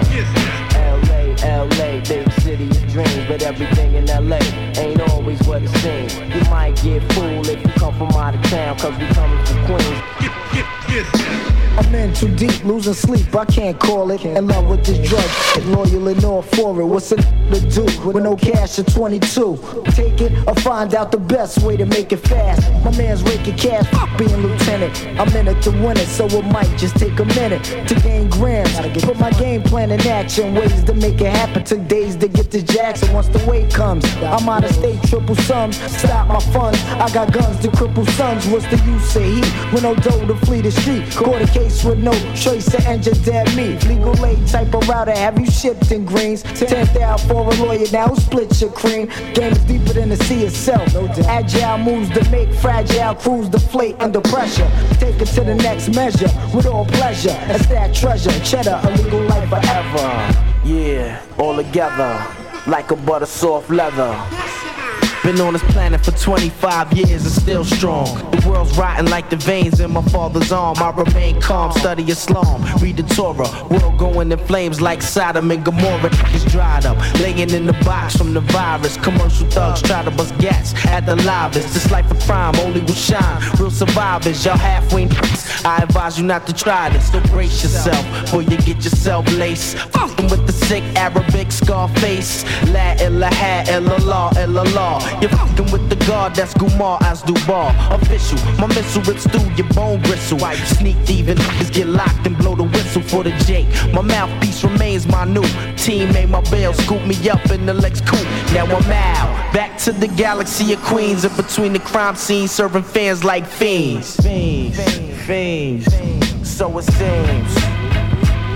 [0.74, 1.34] LA,
[1.64, 4.38] LA, big city of dreams, but everything in LA
[4.78, 6.14] ain't always what it seems.
[6.34, 9.66] You might get fooled if you come from out of town, cause we coming from
[9.66, 11.59] Queens.
[11.78, 14.24] I'm in too deep, losing sleep, I can't call it.
[14.24, 16.84] In love with this drug, loyal and all for it.
[16.84, 19.84] What's a to do with no cash at 22?
[19.90, 22.62] Take it or find out the best way to make it fast.
[22.84, 23.86] My man's raking cash,
[24.16, 24.96] being lieutenant.
[25.18, 28.28] I'm in it to win it, so it might just take a minute to gain
[28.28, 28.74] grams.
[29.02, 31.64] Put my game plan in action, ways to make it happen.
[31.64, 33.12] Took days to get to Jackson.
[33.12, 35.76] Once the weight comes, I'm out of state, triple sums.
[35.90, 36.78] Stop my funds.
[36.84, 38.46] I got guns to cripple sons.
[38.46, 39.72] What's the use of heat?
[39.72, 41.04] With no dough to flee the street.
[41.16, 43.84] A case with no choice to engine dead meat.
[43.84, 46.42] Legal aid type of router, have you shipped in greens?
[46.42, 49.06] 10,000 for a lawyer, now who split your cream?
[49.34, 50.88] Game is deeper than the sea itself.
[51.26, 54.70] Agile moves to make fragile crews deflate under pressure.
[54.98, 57.36] Take it to the next measure with all pleasure.
[57.48, 58.32] That's that treasure.
[58.40, 60.08] Cheddar, a legal life forever.
[60.64, 62.12] Yeah, all together
[62.66, 64.12] like a butter soft leather.
[65.22, 68.06] Been on this planet for 25 years and still strong.
[68.30, 70.78] The world's rotten like the veins in my father's arm.
[70.78, 73.48] I remain calm, study Islam, read the Torah.
[73.68, 76.08] World going in flames like Sodom and Gomorrah.
[76.32, 78.96] It's dried up, laying in the box from the virus.
[78.96, 81.74] Commercial thugs try to bust gas at the livest.
[81.74, 83.42] This life of crime only will shine.
[83.58, 85.06] Real survivors, y'all halfway.
[85.64, 87.12] I advise you not to try this.
[87.12, 89.76] So brace yourself before you get yourself laced.
[89.76, 92.44] Fucking with the sick Arabic Scarface.
[92.72, 95.09] La ilaha illallah illallah.
[95.20, 97.74] You're fucking with the god that's Gumar as Dubar.
[97.94, 100.44] Official, my missile rips through your bone bristle.
[100.44, 103.66] I sneak thieving niggas get locked and blow the whistle for the Jake.
[103.92, 105.44] My mouthpiece remains my new
[105.76, 106.12] team.
[106.12, 108.26] Made my bail, scoop me up in the Lex coupe.
[108.52, 111.24] Now I'm out, back to the galaxy of Queens.
[111.24, 114.16] In between the crime scenes, serving fans like fiends.
[114.16, 114.78] Fiends,
[115.26, 116.48] fiends.
[116.48, 117.89] So it seems.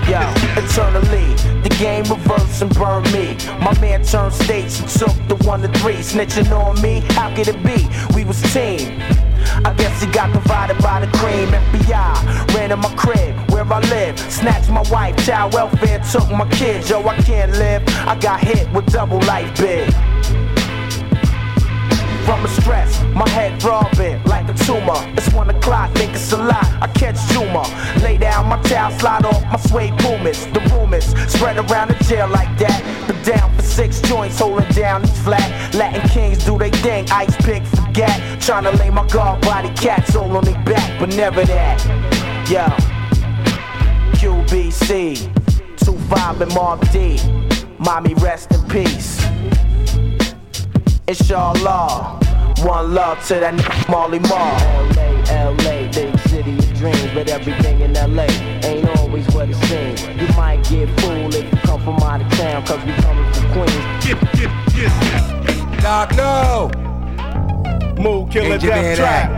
[0.07, 0.21] Yo,
[0.55, 1.33] eternally,
[1.63, 3.35] the game reversed and burned me.
[3.59, 5.95] My man turned states and took the one to three.
[5.95, 7.89] Snitching on me, how could it be?
[8.13, 9.01] We was team.
[9.65, 11.47] I guess he got divided by the cream.
[11.47, 14.19] FBI ran in my crib where I live.
[14.19, 16.87] Snatched my wife, child welfare took my kids.
[16.87, 17.81] Yo, I can't live.
[18.05, 19.91] I got hit with double life big
[22.25, 23.01] from the stress.
[23.13, 24.99] My head throbbing like a tumor.
[25.15, 26.65] It's one o'clock, think it's a lot.
[26.81, 27.63] I catch Juma.
[28.01, 30.47] Lay down my towel, slide off my suede pumas.
[30.47, 32.81] The rumors spread around the jail like that.
[33.07, 35.73] But down for six joints, holding down each flat.
[35.75, 38.41] Latin kings do they thing, ice pick, forget.
[38.41, 41.79] Trying to lay my guard body cats all on their back, but never that.
[42.49, 42.65] Yo,
[44.17, 45.17] QBC,
[45.77, 47.19] 2-5 and Mark D.
[47.77, 49.23] Mommy, rest in peace.
[51.07, 52.19] Inshallah.
[52.63, 54.55] One love to that n- Marley Marl.
[54.95, 58.23] LA, LA, big city of dreams, but everything in LA
[58.67, 60.01] ain't always what it seems.
[60.19, 63.51] You might get fooled if you come from out of town, cause we coming from
[63.53, 63.85] Queens.
[65.83, 66.71] Knock, no.
[68.01, 69.29] Move, killer, death trap.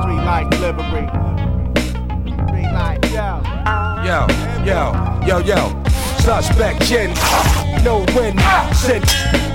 [0.00, 1.06] Street light delivery.
[2.48, 3.42] Street light, yo.
[4.04, 4.26] Yo,
[4.64, 4.92] yo,
[5.26, 5.82] yo, yo.
[6.24, 7.12] Suspect chin.
[7.84, 8.34] No win.
[8.72, 9.04] Send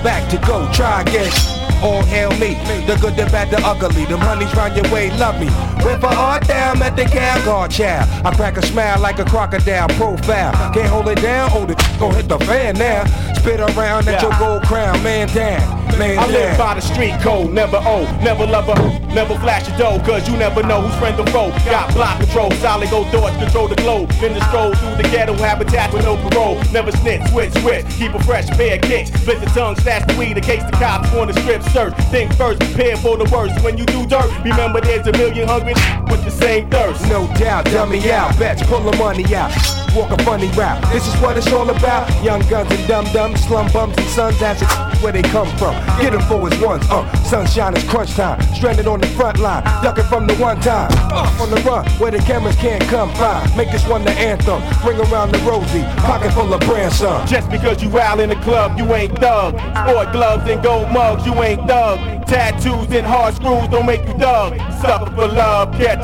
[0.04, 0.72] back to go.
[0.72, 1.59] Try again.
[1.82, 2.56] All hail me.
[2.86, 4.06] The good, the bad, the ugly.
[4.06, 5.48] Them honeys round your way love me.
[5.84, 8.04] Went a art down at the gal guard chow.
[8.26, 10.52] I crack a smile like a crocodile profile.
[10.74, 11.50] Can't hold it down.
[11.50, 11.78] Oh, hold it.
[12.00, 13.06] Gon' hit the fan now.
[13.36, 15.02] Spit around at your gold crown.
[15.04, 15.80] Man down.
[15.98, 16.58] Man I live down.
[16.58, 18.76] by the street code, never owe, never love a,
[19.14, 21.50] never flash a dough, cause you never know who's friend or foe.
[21.66, 24.08] Got block control, solid gold thoughts control the globe.
[24.22, 26.56] Been the stroll through the ghetto habitat with no parole.
[26.72, 29.12] Never snitch, switch, switch, keep a fresh pair of kicks.
[29.12, 31.94] Split the tongue, stash the weed in case the cops wanna strip search.
[32.12, 33.64] Think first, prepare for the worst.
[33.64, 35.74] When you do dirt, remember there's a million hungry
[36.10, 37.02] with the same thirst.
[37.10, 39.52] No doubt, dummy out, bets, pull the money out.
[39.96, 40.82] Walk a funny route.
[40.94, 42.06] This is what it's all about.
[42.24, 44.62] Young guns and dumb dums, slum bums and sons, it,
[45.02, 45.74] where they come from.
[46.00, 47.12] Get them for his ones, uh.
[47.24, 48.40] Sunshine is crunch time.
[48.54, 50.92] Stranded on the front line, ducking from the one time.
[51.12, 53.42] Uh, on the run, where the cameras can't come by.
[53.58, 54.62] Make this one the anthem.
[54.84, 57.26] Bring around the Rosie, pocket full of brand some.
[57.26, 59.58] Just because you out in the club, you ain't thug.
[59.60, 62.26] Sport gloves and gold mugs, you ain't thug.
[62.26, 64.58] Tattoos and hard screws don't make you thug.
[64.82, 66.04] Suffer for love, catch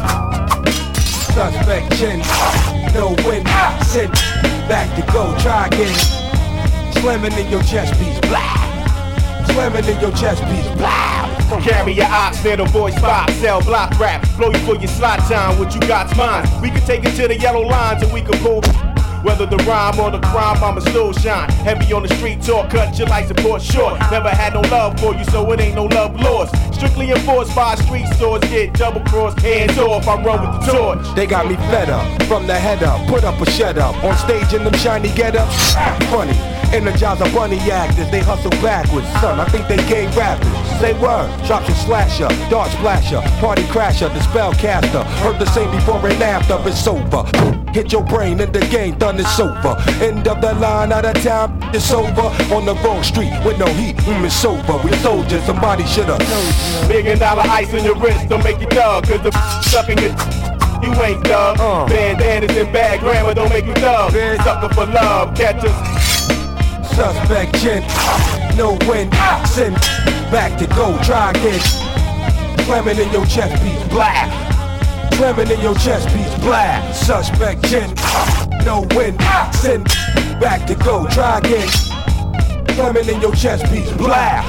[1.36, 2.19] Suspect chin,
[2.94, 3.45] no win,
[3.84, 4.10] sit
[4.69, 5.94] back to go, try again.
[7.02, 9.44] Slamming in your chest piece, blah.
[9.48, 11.26] Slamming in your chest piece, blah.
[11.61, 15.60] Carry your ox, the voice box, sell block rap, blow you for your slot time,
[15.60, 16.48] what you got's mine.
[16.61, 18.61] We can take it to the yellow lines and we can pull.
[19.26, 21.50] Whether the rhyme or the crime, I'ma still shine.
[21.66, 24.00] Heavy on the street talk, cut your life support short.
[24.12, 26.54] Never had no love for you, so it ain't no love lost.
[26.76, 31.16] Strictly enforced by street swords, get double crossed, hands off, I run with the torch.
[31.16, 33.96] They got me fed up, from the head up, put up a shut up.
[34.04, 35.74] On stage in them shiny get ups,
[36.12, 36.55] funny.
[36.76, 39.08] Energize a bunny actors, they hustle backwards.
[39.22, 40.46] Son, I think they game rappers.
[40.82, 45.02] Say word, drops and slasher, dart splasher, party crasher, the spell caster.
[45.24, 47.24] Heard the same before and after, it's over.
[47.72, 49.78] Hit your brain in the game, done it's over.
[50.04, 52.28] End of the line, out of town, it's over.
[52.54, 54.76] On the wrong street with no heat, mm, it's over.
[54.86, 56.20] We soldiers, somebody should've.
[56.90, 59.32] Million dollar ice on your wrist don't make you thug, cause the
[59.72, 60.12] sucking your
[60.84, 61.58] you ain't thug.
[61.58, 61.88] Uh.
[61.88, 64.12] Bandanas and bad grammar don't make you thug.
[64.12, 66.05] Sucker for love, catch us.
[66.96, 67.84] Suspect chin,
[68.56, 69.12] no win,
[69.46, 69.76] send
[70.32, 71.60] back to go, try again.
[72.64, 74.32] Slamming in your chest piece, black.
[75.16, 76.96] Slamming in your chest piece, black.
[76.96, 77.94] Suspect chin,
[78.64, 79.20] no win,
[79.52, 79.84] send
[80.40, 81.68] back to go, try again.
[82.76, 84.46] Slamming in your chest piece, black.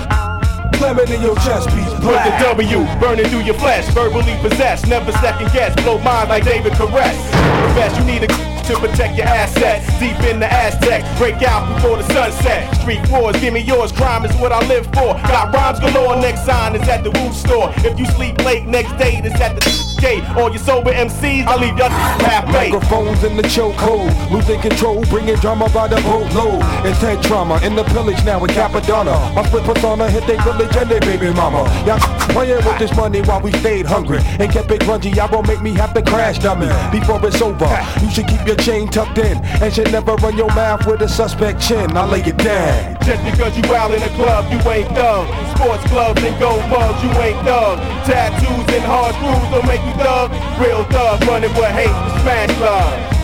[0.77, 2.31] Slamming in your chest piece, Put the.
[2.43, 7.31] W, burning through your flesh, verbally possessed, never second guess, blow mind like David Koresh.
[7.75, 11.97] Profess you need a to protect your assets, deep in the Aztec, break out before
[11.97, 12.75] the sunset.
[12.81, 15.15] Street wars, give me yours, crime is what I live for.
[15.31, 17.73] Got rhymes galore, next sign is at the roof store.
[17.79, 20.25] If you sleep late, next day is at the gate.
[20.37, 22.75] All your sober MCs, I leave y'all half baked.
[22.75, 26.63] Microphones in the chokehold, losing control, bringing drama by the boatload.
[26.87, 29.35] Intent trauma in the pillage now in Cappadonna.
[29.35, 31.65] My split persona hit they village and they baby mama.
[31.87, 31.99] Y'all
[32.31, 35.15] playing with this money while we stayed hungry and kept it grungy.
[35.15, 37.69] Y'all won't make me have to crash dummy before it's over.
[38.03, 41.09] You should keep your chain tucked in and should never run your mouth with a
[41.09, 41.97] suspect chin.
[41.97, 42.97] I lay it down.
[43.05, 45.27] Just because you out in a club, you ain't thug.
[45.57, 47.79] Sports clubs and gold mugs, you ain't thug.
[48.05, 50.31] Tattoos and hard screws don't make you thug.
[50.61, 53.16] Real thug, running with hate smash love.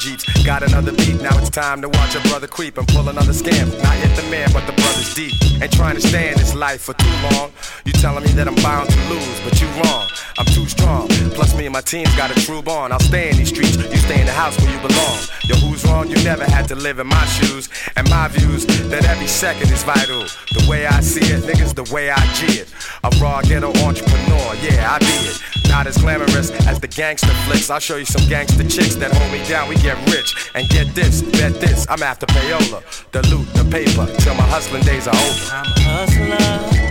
[0.00, 0.24] Jeeps.
[0.44, 3.68] Got another beat, now it's time to watch a brother creep and pull another scam.
[3.82, 5.34] Not yet the man, but the brother's deep.
[5.60, 7.52] Ain't trying to stay in this life for too long.
[7.84, 10.08] You telling me that I'm bound to lose, but you wrong.
[10.38, 11.08] I'm too strong.
[11.36, 12.94] Plus, me and my team's got a true bond.
[12.94, 15.18] I'll stay in these streets, you stay in the house where you belong.
[15.44, 16.08] Yo, who's wrong?
[16.08, 17.68] You never had to live in my shoes.
[17.96, 20.24] And my views, that every second is vital.
[20.56, 22.72] The way I see it, niggas, the way I G it.
[23.04, 25.40] A raw ghetto entrepreneur, yeah, I be it.
[25.68, 27.70] Not as glamorous as the gangster flicks.
[27.70, 29.68] I'll show you some gangster chicks that hold me down.
[29.68, 30.50] We get rich.
[30.54, 32.82] And get this, bet this, I'm after payola.
[33.12, 35.50] The loot, the paper, till my hustling days are over.
[35.52, 36.40] I'm a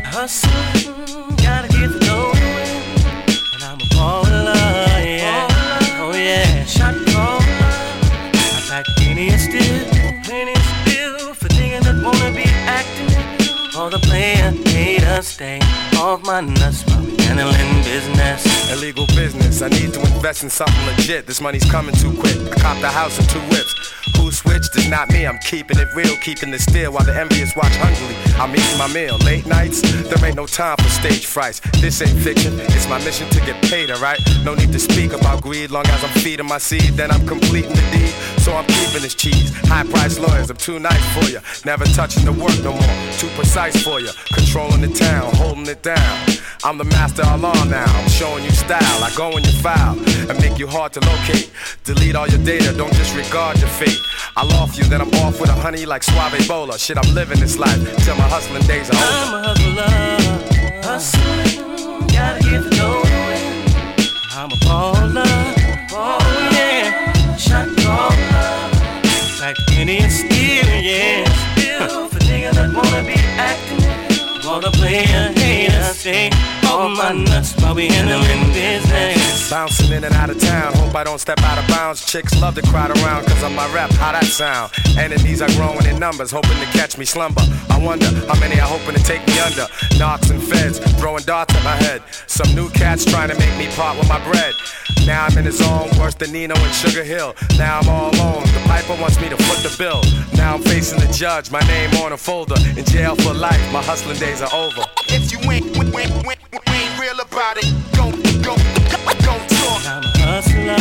[0.10, 0.50] hustler,
[0.84, 2.09] hustler, gotta get
[16.10, 18.72] off my nuts while we handling business.
[18.72, 21.28] Illegal business, I need to invest in something legit.
[21.28, 22.36] This money's coming too quick.
[22.52, 23.72] I copped a house and two whips.
[24.18, 24.76] Who switched?
[24.76, 25.28] It's not me.
[25.28, 28.16] I'm keeping it real, keeping it still while the envious watch hungrily.
[28.42, 29.18] I'm eating my meal.
[29.20, 31.60] Late nights, there ain't no time for stage frights.
[31.80, 34.20] This ain't fiction, it's my mission to get paid, alright?
[34.44, 37.76] No need to speak about greed, long as I'm feeding my seed, then I'm completing
[37.76, 38.14] the deed.
[38.40, 39.54] So I'm keeping this cheese.
[39.68, 41.40] High price lawyers, I'm too nice for you.
[41.66, 42.96] Never touching the work no more.
[43.20, 44.10] Too precise for you.
[44.34, 45.99] Controlling the town, holding it down.
[46.62, 47.86] I'm the master of law now.
[47.86, 49.04] I'm showing you style.
[49.04, 49.98] I go in your file
[50.30, 51.50] and make you hard to locate.
[51.86, 53.98] Delete all your data, don't disregard your fate.
[54.36, 56.78] I'll off you, then I'm off with a honey like Suave Ebola.
[56.78, 59.06] Shit, I'm living this life till my hustling days are over.
[59.06, 59.88] I'm a
[60.84, 63.04] hustler, hustling, gotta get the dough.
[64.36, 65.26] I'm a baller,
[65.92, 66.20] oh
[66.52, 68.60] yeah, shot caller,
[69.42, 71.24] like Indian steel, yeah.
[71.56, 75.06] Still for niggas that wanna be acting, wanna play
[76.00, 79.50] stay off my nuts while we handling business.
[79.50, 82.06] Bouncing in and out of town, hope I don't step out of bounds.
[82.06, 84.72] Chicks love to crowd around cause of my rap, how that sound?
[84.98, 87.42] Enemies are growing in numbers, hoping to catch me slumber.
[87.70, 89.68] I wonder how many are hoping to take me under.
[89.98, 92.04] Knocks and feds, throwing darts at my head.
[92.28, 94.54] Some new cats trying to make me part with my bread.
[95.06, 97.36] Now I'm in the zone, worse than Nino and Sugar Hill.
[97.58, 100.02] Now I'm all alone, the piper wants me to foot the bill.
[100.36, 102.56] Now I'm facing the judge, my name on a folder.
[102.78, 104.84] In jail for life, my hustling days are over.
[105.08, 105.70] If you ain't,
[106.68, 108.60] ain't, ain't, ain't real about it, don't, don't,
[109.50, 109.86] talk.
[109.86, 110.76] I'm a hustler,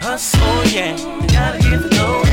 [0.00, 0.96] hustle, yeah.
[1.32, 2.29] Gotta get the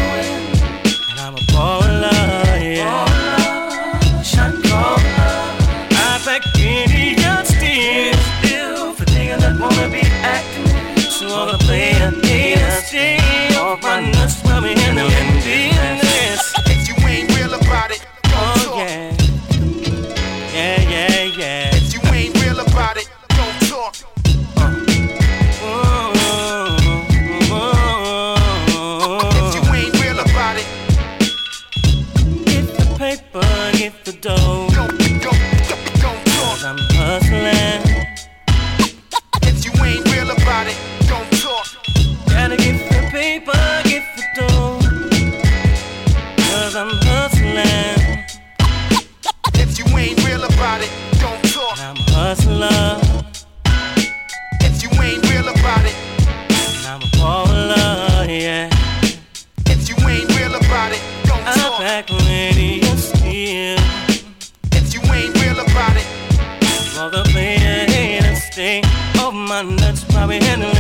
[69.48, 70.77] my nuts, probably handling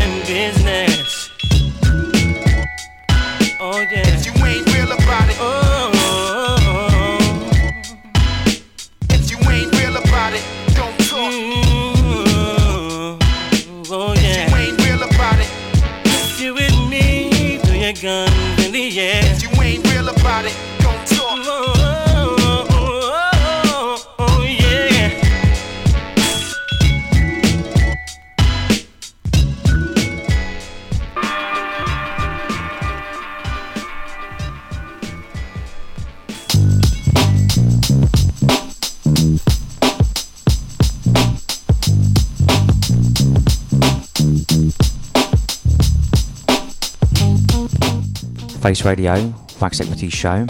[48.61, 50.45] Face Radio, Wax Equity Show.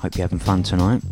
[0.00, 1.02] Hope you're having fun tonight.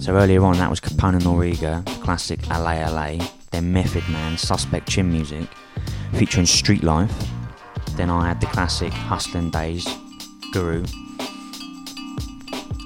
[0.00, 3.24] So earlier on, that was Capone Noreaga, classic LA LA.
[3.50, 5.48] Then Method Man, Suspect Chin Music,
[6.14, 7.12] featuring Street Life.
[7.96, 9.86] Then I had the classic Hustling Days,
[10.52, 10.84] Guru.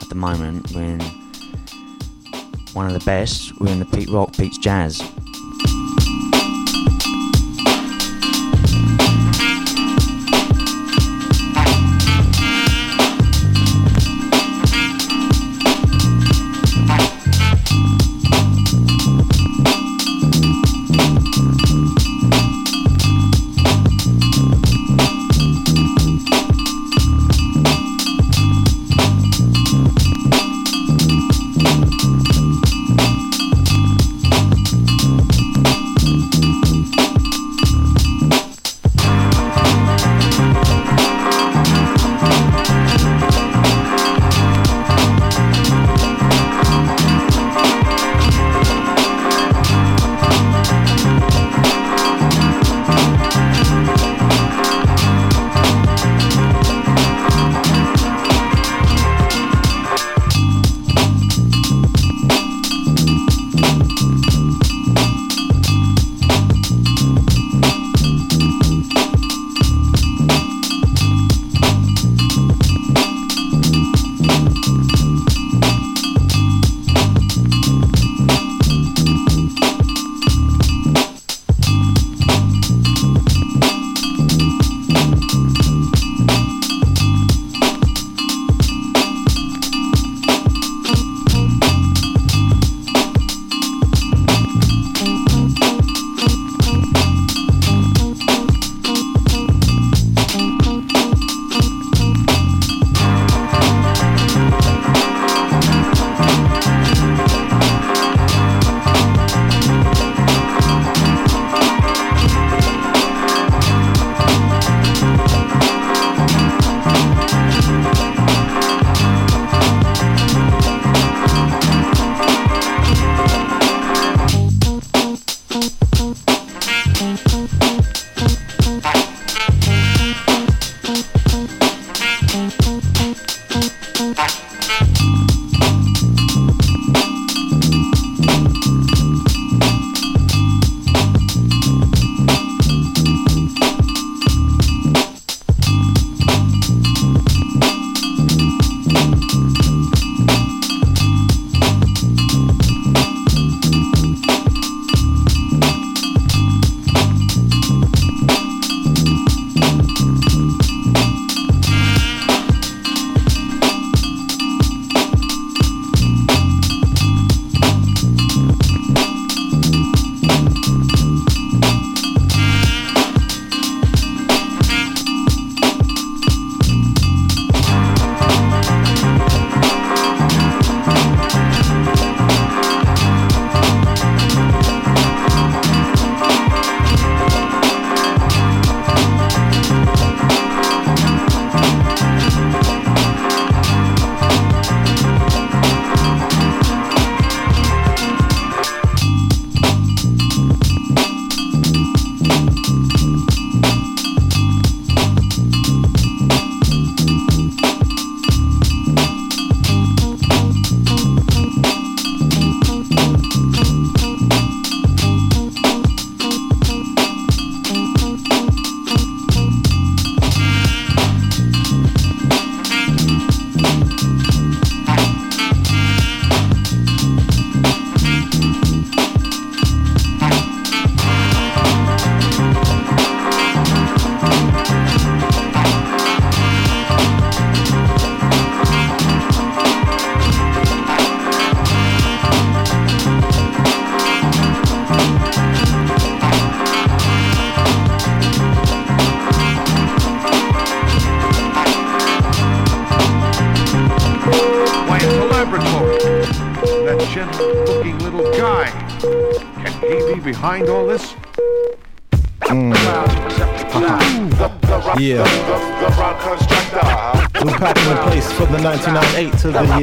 [0.03, 1.01] At the moment, we're in
[2.73, 3.59] one of the best.
[3.61, 5.01] We're in the Pete Rock Beats Jazz.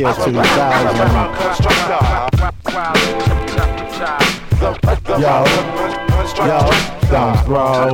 [0.03, 1.53] To year 2000.
[5.19, 5.45] Yo,
[6.47, 6.59] yo,
[7.09, 7.93] don't bro.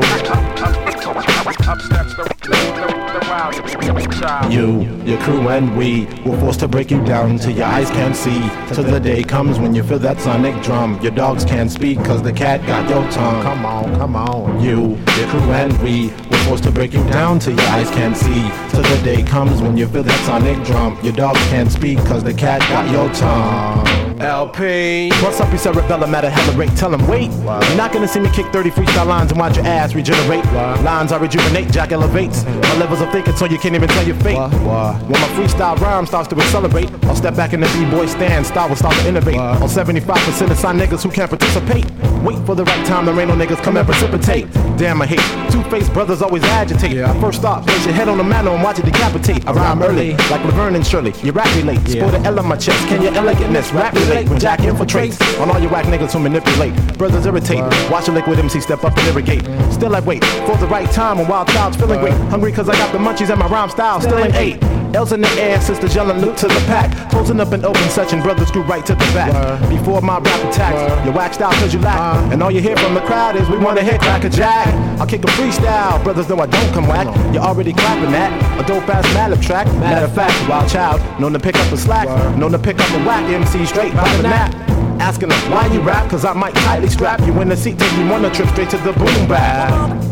[4.49, 8.15] You, your crew, and we were forced to break you down till your eyes can't
[8.15, 8.49] see.
[8.73, 10.99] Till the day comes when you feel that sonic drum.
[11.01, 13.43] Your dogs can't speak cause the cat got your tongue.
[13.43, 14.61] Come on, come on.
[14.61, 16.09] You, your crew, and we
[16.49, 18.41] forced to break you down till your eyes can't see.
[18.71, 20.97] Till the day comes when you feel that sonic drum.
[21.03, 23.87] Your dogs can't speak cause the cat got your tongue.
[24.19, 25.11] LP.
[25.21, 26.75] What's up, you cerebella matter hella rate?
[26.75, 27.29] Tell him wait.
[27.31, 30.43] You're not gonna see me kick 30 freestyle lines and watch your ass regenerate.
[30.83, 32.43] Lines I rejuvenate, Jack elevates.
[32.43, 34.35] My levels of thinking so you can't even tell your fate.
[34.35, 38.67] When my freestyle rhyme starts to accelerate, I'll step back in the B-boy stand, style
[38.67, 39.37] will start to innovate.
[39.37, 41.85] On 75% of sign niggas who can't participate.
[42.23, 44.47] Wait for the right time, the rain on niggas come and precipitate.
[44.79, 46.93] Damn, I hate two-faced brothers always agitate.
[46.93, 47.11] Yeah.
[47.11, 49.45] I First off, place your head on the mantle and watch it decapitate.
[49.45, 51.13] I rhyme early, like Laverne and Shirley.
[51.21, 52.87] You rap relate, sport an L on my chest.
[52.87, 54.29] Can your elegantness rap relate?
[54.29, 56.73] When Jack infiltrates on all your whack niggas who manipulate.
[56.97, 57.59] Brothers irritate,
[57.91, 59.43] watch a liquid MC step up and irrigate.
[59.71, 62.13] Still I wait for the right time when wild child's feeling great.
[62.29, 64.68] Hungry cause I got the munchies and my rhyme style still ain't eight.
[64.93, 67.09] L's in the air, sisters yelling loot to the pack.
[67.11, 69.31] Closing up an open session, brothers grew right to the back.
[69.69, 71.99] Before my rap attacks, you waxed out cause you lack.
[72.31, 74.67] And all you hear from the crowd is we wanna hit crack a jack.
[74.99, 77.07] I'll kick a freestyle, brothers know I don't come whack.
[77.33, 78.31] You're already clapping that.
[78.59, 79.67] A dope ass Madlib track.
[79.79, 82.07] Matter of fact, wild child, known to pick up a slack,
[82.37, 84.53] known to pick up a whack MC straight by the nap.
[84.99, 87.91] Asking them why you rap, cause I might tightly strap you in the seat, take
[87.93, 90.08] you on a trip straight to the boom bap.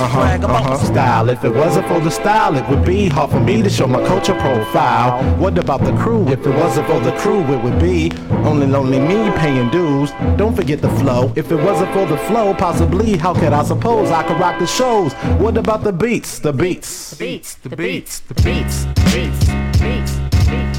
[0.00, 0.76] Uh-huh, uh-huh.
[0.78, 1.28] Style.
[1.30, 4.06] If it wasn't for the style, it would be hard for me to show my
[4.06, 5.22] culture profile.
[5.36, 6.28] What about the crew?
[6.28, 8.12] If it wasn't for the crew, it would be
[8.44, 10.10] only lonely me paying dues.
[10.36, 11.32] Don't forget the flow.
[11.34, 14.66] If it wasn't for the flow, possibly, how could I suppose I could rock the
[14.66, 15.14] shows?
[15.40, 16.38] What about the beats?
[16.40, 17.10] The beats.
[17.10, 20.78] The beats, the beats, the beats, the beats, the beats, the beats.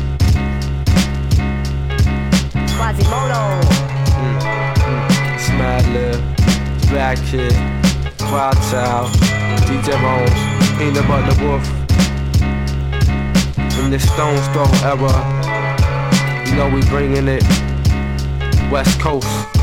[2.77, 3.98] Quasimoto.
[5.93, 6.21] Lib,
[6.89, 7.53] Black Kid,
[8.31, 9.09] Wild Child,
[9.65, 10.39] DJ Bones,
[10.77, 11.65] Peanut Butter Wolf.
[13.79, 15.13] In this Stones Throw era,
[16.45, 17.43] you know we bringing it
[18.71, 19.58] West Coast.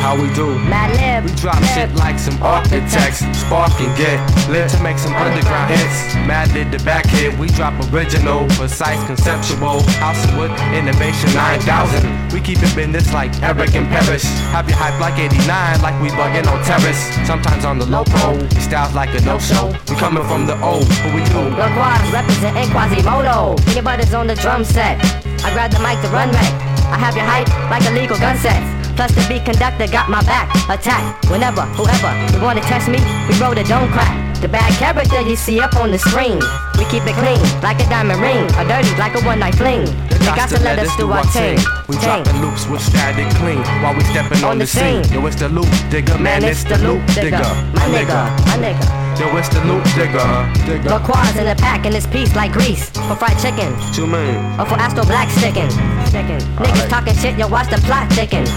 [0.00, 0.56] How we do?
[0.64, 1.28] Madlib.
[1.28, 3.20] We drop shit like some architects.
[3.36, 4.16] Spark and get
[4.48, 6.16] lit to make some underground hits.
[6.24, 7.36] Mad did the back hit.
[7.38, 9.84] We drop original, precise, conceptual.
[10.00, 12.32] House of Wood, Innovation 9000.
[12.32, 14.24] We keep it business like Eric and Paris.
[14.56, 17.12] Have you hype like 89, like we bugging on terrace.
[17.28, 19.68] Sometimes on the low pro, your style's like a no-show.
[19.88, 21.52] We coming from the old, but we do.
[21.76, 23.60] Quas representing Quasimoto.
[23.66, 24.96] Peanut butter's on the drum set.
[25.44, 26.52] I grab the mic to run wreck.
[26.88, 28.79] I have your hype like a legal gun set.
[29.00, 30.52] Plus the beat conductor got my back.
[30.68, 34.12] Attack whenever, whoever you wanna test me, we roll the don't crack.
[34.42, 36.38] The bad character you see up on the screen.
[36.76, 39.86] We keep it clean, like a diamond ring, or dirty like a one night fling.
[39.86, 41.56] You got to let us do our thing.
[41.88, 45.02] We dropping loops with static clean while we stepping on, On the, scene.
[45.02, 45.14] scene.
[45.14, 47.40] Yo, it's the loop digger, man, it's the loop digger.
[47.72, 48.99] My nigga, my nigga.
[49.20, 50.24] Yo, it's the loop digger,
[50.64, 50.88] digger.
[50.88, 52.88] Lil Quas in the pack in this piece like grease.
[53.04, 54.58] For fried chicken, Two man.
[54.58, 55.68] or for Astro Black sticking.
[56.08, 56.40] Chicken.
[56.56, 58.48] Niggas talking shit, yo, watch the plot thicken.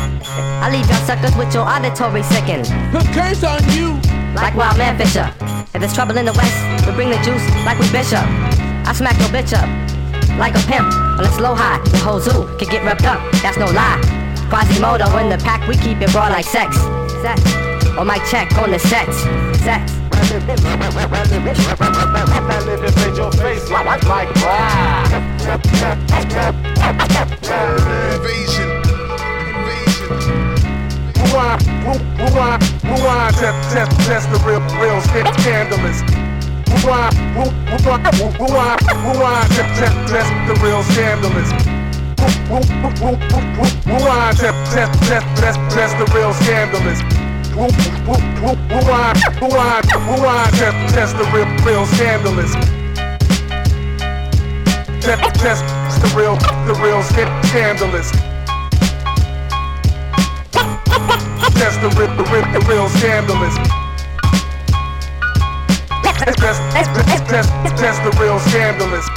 [0.64, 2.64] I leave y'all suckers with your auditory sicken.
[2.96, 4.00] Put curse on you.
[4.40, 5.28] Like Wild Man Fischer.
[5.76, 6.56] If there's trouble in the West,
[6.88, 8.24] we bring the juice like we Bishop.
[8.88, 9.68] I smack your bitch up
[10.40, 10.88] like a pimp
[11.20, 11.84] on a slow high.
[11.92, 14.00] The whole zoo can get repped up, that's no lie.
[14.48, 16.78] Quasimoto in the pack, we keep it raw like sex.
[17.20, 17.42] Sex.
[18.00, 19.18] Or my check on the sets.
[19.62, 20.03] Sex.
[28.14, 28.70] Invasion.
[29.50, 30.04] Invasion.
[31.18, 31.62] Rewind,
[32.20, 36.02] rewind, rewind, test, test, test the real, real scandalous.
[36.70, 37.14] Rewind,
[37.74, 38.04] rewind,
[38.40, 41.50] rewind, rewind, test, test, test the real scandalous.
[43.86, 47.23] Rewind, test, test, test, test, test the real scandalous.
[47.54, 47.70] Rewind,
[50.90, 52.52] test, the real, real scandalous.
[55.00, 55.64] Test, test
[56.02, 56.36] the real,
[56.66, 58.10] the real scandalous.
[61.54, 63.56] Test the real, the real, the real scandalous.
[67.78, 69.08] Test, the real scandalous.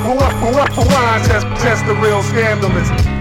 [0.00, 3.13] Rewind, test, test the real scandalous.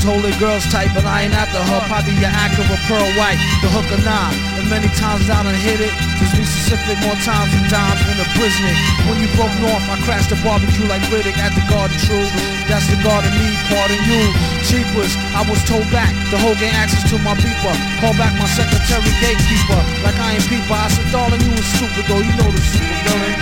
[0.00, 1.80] Their girls tight, but I ain't after her.
[1.84, 4.32] Probably your Acura pearl white, the hook or not.
[4.56, 5.92] And many times I done hit it.
[6.16, 8.76] Just be specific more times than dimes in a Brisnik.
[9.04, 12.24] When you broke north, I crashed the barbecue like Riddick at the Garden True.
[12.64, 14.24] That's the garden me, pardon you.
[14.64, 16.16] Cheapers, I was told back.
[16.32, 17.76] The whole gang access to my beeper.
[18.00, 19.80] Call back my secretary gatekeeper.
[20.00, 20.80] Like I ain't peeper.
[20.80, 22.24] I said, darling, you was stupid though.
[22.24, 23.36] You know the super villain.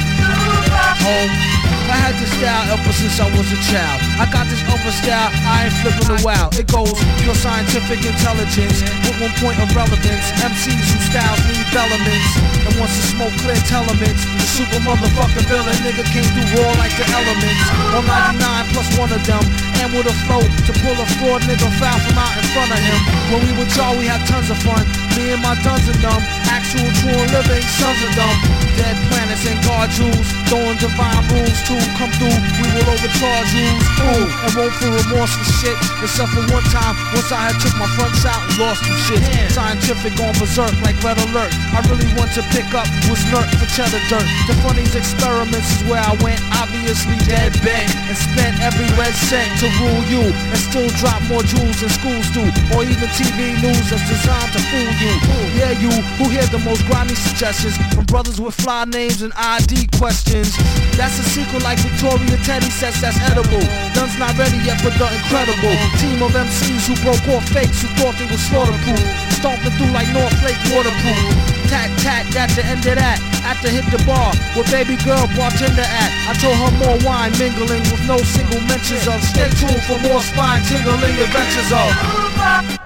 [1.06, 1.77] Home.
[1.88, 3.98] I had this style ever since I was a child.
[4.20, 6.52] I got this other style, I ain't flipping a wow.
[6.52, 6.92] It goes
[7.24, 10.26] pure scientific intelligence with one point of relevance.
[10.44, 12.30] MCs who styles need elements.
[12.68, 16.92] And once to smoke clear elements, the super motherfucking villain nigga came through raw like
[17.00, 17.64] the elements.
[17.96, 19.42] 199 plus one of them,
[19.80, 22.80] and with a flow to pull a fraud nigga foul from out in front of
[22.80, 23.00] him.
[23.30, 24.82] When we were y'all, we had tons of fun.
[25.16, 26.20] Me and my duns and them,
[26.50, 28.34] actual true and living sons of them.
[28.78, 32.38] Dead planets and guard jewels, throwing divine rules to come through.
[32.62, 33.68] We will overcharge you,
[34.06, 35.76] ooh, and won't feel remorse for shit.
[35.98, 39.22] Except for one time, once I had took my fronts out and lost some shit.
[39.50, 41.50] Scientific on berserk like red alert.
[41.74, 44.26] I really want to pick up was nerd for cheddar dirt.
[44.46, 49.48] The funniest experiments is where I went, obviously dead bent, and spent every red cent
[49.60, 52.44] to rule you, and still drop more jewels than schools do,
[52.74, 55.12] or even TV news that's designed to fool you.
[55.58, 59.88] Yeah, you who hear the most grimy suggestions from brothers with fly names and ID
[59.98, 60.54] questions.
[60.96, 63.62] That's a secret like Victoria Teddy says that's edible.
[63.94, 65.74] Duns not ready yet for the incredible.
[65.98, 69.02] Team of MCs who broke off fakes who thought they were slaughterproof.
[69.38, 71.57] Stomping through like North Lake waterproof.
[71.68, 73.20] Tat tat, that's the end of that.
[73.44, 76.10] After hit the bar, where baby girl bartender at.
[76.24, 79.22] I told her more wine mingling with no single mentions of.
[79.22, 82.77] Stay tuned for more spine tingling adventures of.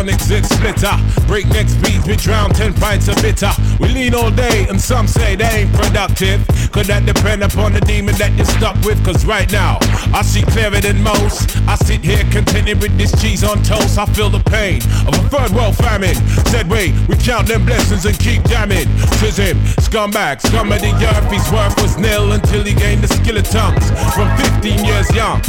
[0.00, 0.92] Bionic zit splitter.
[1.26, 3.50] Breakneck speeds, we drown 10 pints of bitter.
[3.78, 6.46] We lean all day, and some say they ain't productive.
[6.72, 9.02] Could that depend upon the demon that you're stuck with?
[9.04, 9.78] Cause right now,
[10.12, 11.56] I see clearer than most.
[11.68, 13.98] I sit here contented with this cheese on toast.
[13.98, 16.14] I feel the pain of a third world famine.
[16.46, 18.88] Said, wait, we count them blessings and keep jamming.
[19.20, 21.30] Tis him, scumbag, scum of the earth.
[21.30, 23.90] His worth was nil until he gained the skill of tongues.
[24.14, 24.28] From
[24.60, 25.40] 15 years young,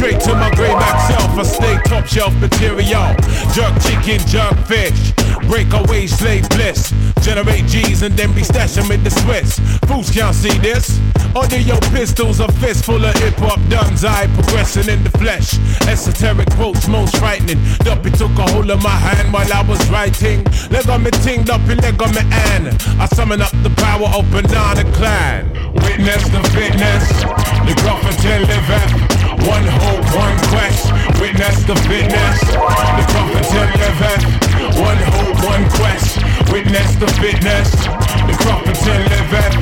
[0.00, 1.36] straight to my grayback self.
[1.36, 3.04] I stay top shelf material.
[3.52, 5.12] Jerk chicken, jerk fish.
[5.50, 6.94] Breakaway slave bliss.
[7.22, 9.58] Generate G's and then be stashing with the Swiss.
[9.90, 11.00] Fools can't see this.
[11.34, 14.04] Under your pistols, a fist full of hip hop duns.
[14.04, 15.58] I progressing in the flesh.
[15.90, 17.58] Esoteric quotes most frightening.
[17.82, 20.44] Duppy took a hold of my hand while I was writing.
[20.70, 22.22] Leg on me ting, Duppy leg on me
[22.54, 22.68] and
[23.02, 25.50] I summon up the power of Banana Klan.
[25.82, 27.10] Witness the fitness,
[27.66, 29.20] the Grafferton liveth.
[29.50, 30.92] One hope, one quest.
[31.18, 34.50] Witness the fitness, the Grafferton liveth.
[34.78, 36.18] One hope, one quest.
[36.52, 37.70] Witness the fitness,
[38.26, 39.54] the Grafferton liveth.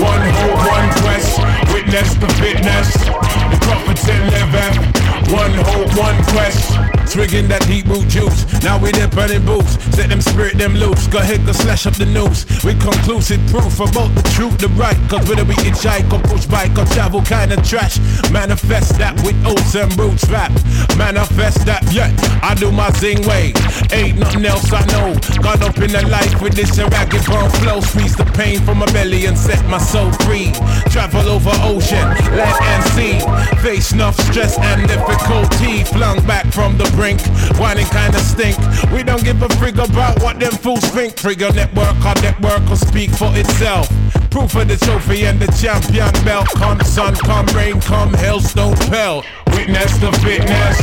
[0.00, 1.38] One hope, one quest.
[1.72, 5.00] Witness the fitness, the Grafferton liveth.
[5.30, 6.74] One hope, one quest.
[7.06, 8.46] Swigging that deep root juice.
[8.62, 9.78] Now we there burning boots.
[9.94, 11.06] Set them spirit them loose.
[11.08, 12.46] Go ahead, go slash up the news.
[12.62, 14.96] With conclusive proof about the truth, the right.
[15.08, 17.98] Cause whether we hitchhike or push bike or travel kind of trash.
[18.30, 20.52] Manifest that with oats and roots rap.
[20.96, 22.14] Manifest that, yeah.
[22.42, 23.52] I do my zing way.
[23.90, 25.14] Ain't nothing else I know.
[25.42, 27.80] Gone up in the life with this ragged bone flow.
[27.80, 30.52] Squeeze the pain from my belly and set my soul free.
[30.90, 32.06] Travel over ocean,
[32.38, 33.18] land and sea.
[33.62, 35.84] Face enough stress and difficulty.
[35.84, 37.20] Flung back from the brink.
[37.60, 38.56] Whining kinda stink.
[38.90, 41.14] We don't give a frig about what them fools think.
[41.16, 43.86] Trigger network, our network will speak for itself.
[44.30, 46.48] Proof of the trophy and the champion belt.
[46.56, 49.26] Come sun, come rain, come hailstone pelt.
[49.52, 50.78] Witness the fitness,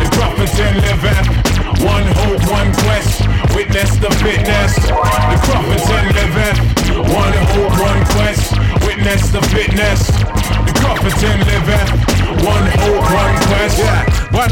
[0.00, 1.28] the Grafferton liveth.
[1.84, 3.22] One hope, one quest.
[3.54, 6.58] Witness the fitness, the Grafferton liveth.
[7.14, 8.52] One hope, one quest.
[8.84, 10.06] Witness the fitness,
[10.66, 12.05] the Grafferton liveth.
[12.44, 13.85] One hope, one quest.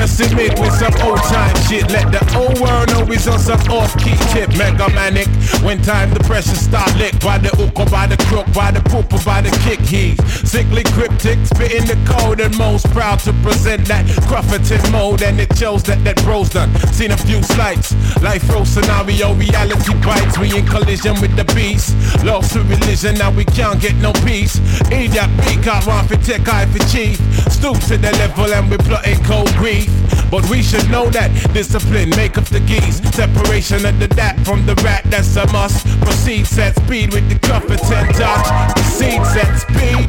[0.04, 1.90] Hennessy mid with some old time shit.
[1.90, 4.50] Let the old world know he's on some off key tip.
[4.58, 5.28] Mega manic.
[5.64, 8.80] When time the pressure start lick by the hook or by the crook, by the
[8.80, 9.80] poop or by the kick.
[9.80, 15.22] He's sickly cryptic, spitting the code and most proud to present that Crufferton mode.
[15.22, 16.68] And it shows that that bro's done.
[16.92, 17.96] Seen a few slights.
[18.20, 20.36] Life row scenario, reality bites.
[20.36, 21.96] We in collision with the beast.
[22.22, 24.60] Lost to religion, now we can't get no peace.
[24.92, 27.16] Eat that beat, can't run for tech, I for chief.
[27.48, 29.93] Stoop to the level and we plotting cold grief.
[30.30, 32.98] But we should know that discipline make up the geese.
[33.14, 35.86] Separation of the dat from the rat, that's a must.
[36.00, 38.46] Proceed, set speed with the Clufferton touch.
[38.74, 40.08] Proceed, set speed.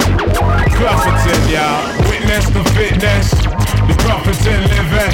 [0.77, 1.85] Clufferton, y'all.
[2.09, 3.29] Witness the fitness.
[3.85, 5.13] The Clufferton living.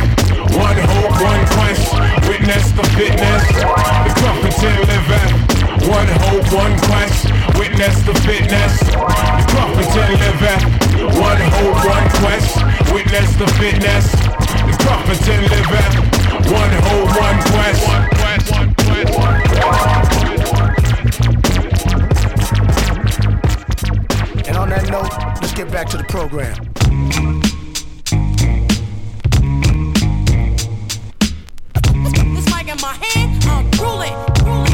[0.58, 1.92] One hope, one quest.
[2.28, 3.48] Witness the fitness.
[3.48, 5.61] The Clufferton living.
[5.88, 7.32] One hope, one quest.
[7.58, 8.80] Witness the fitness.
[8.80, 10.62] The Clufferton living.
[11.20, 12.60] One hope, one quest.
[12.94, 14.12] Witness the fitness.
[14.12, 15.92] The Clufferton living.
[16.52, 17.88] One hope, one quest.
[17.88, 19.52] One quest, one quest, one
[24.48, 26.56] And on that note, let's get back to the program.
[32.36, 34.71] This mic in my hand, I'm ruling, ruling.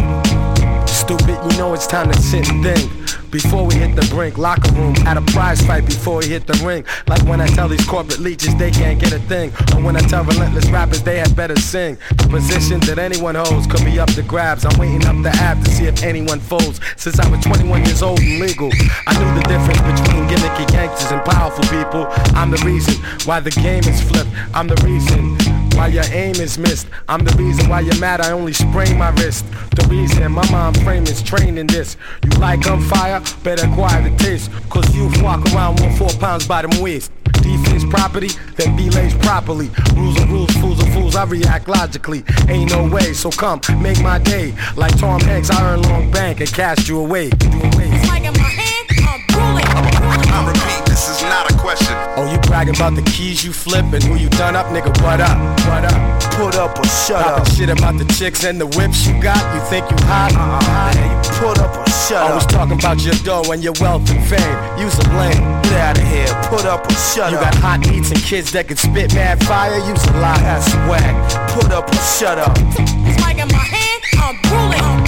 [0.97, 2.91] Stupid, you know it's time to sit and think.
[3.29, 6.53] Before we hit the brink, locker room, at a prize fight before we hit the
[6.65, 6.85] ring.
[7.07, 9.51] Like when I tell these corporate leeches they can't get a thing.
[9.75, 11.97] Or when I tell relentless rappers they had better sing.
[12.09, 14.65] The position that anyone holds could be up to grabs.
[14.65, 16.81] I'm waiting up the app to see if anyone folds.
[16.95, 18.71] Since I was 21 years old and legal,
[19.05, 22.07] I knew the difference between gimmicky gangsters and powerful people.
[22.33, 22.95] I'm the reason
[23.25, 24.31] why the game is flipped.
[24.53, 25.37] I'm the reason
[25.77, 26.87] why your aim is missed.
[27.07, 29.45] I'm the reason why you're mad, I only sprain my wrist.
[29.75, 31.95] The reason my mind frame is trained in this.
[32.23, 34.49] You like fire, Better acquire the taste.
[34.69, 37.11] Cause you walk around with four pounds by them waist.
[37.43, 39.69] Defense property, then be laced properly.
[39.95, 42.23] Rules are rules, fools are fools, I react logically.
[42.49, 44.53] Ain't no way, so come, make my day.
[44.75, 47.25] Like Tom Hanks, I earn long bank and cast you away.
[47.25, 47.89] You away.
[47.89, 49.65] This mic in my hand, I'm ruling.
[49.65, 51.93] I repeat, this is not a question.
[52.17, 54.89] Oh, you bragging about the keys you flip and who you done up, nigga?
[55.05, 55.37] What up?
[55.69, 56.23] What up?
[56.33, 57.53] Put up or shut Talking up.
[57.53, 59.37] shit about the chicks and the whips you got.
[59.53, 60.33] You think you hot?
[60.33, 60.93] Uh-uh, uh-uh, uh-uh.
[60.97, 62.29] man, you put up or shut Always up.
[62.29, 64.57] Always talking about your dough and your wealth and fame.
[64.81, 65.37] Use a lame.
[65.69, 66.33] Get out of here.
[66.49, 67.53] Put up or shut You up.
[67.53, 69.77] You got hot eats and kids that can spit mad fire.
[69.77, 70.41] Use a lot.
[70.41, 71.13] That's swag.
[71.53, 72.57] Put up or shut up.
[73.05, 75.06] This mic in my hand, I'm ruling, I'm ruling.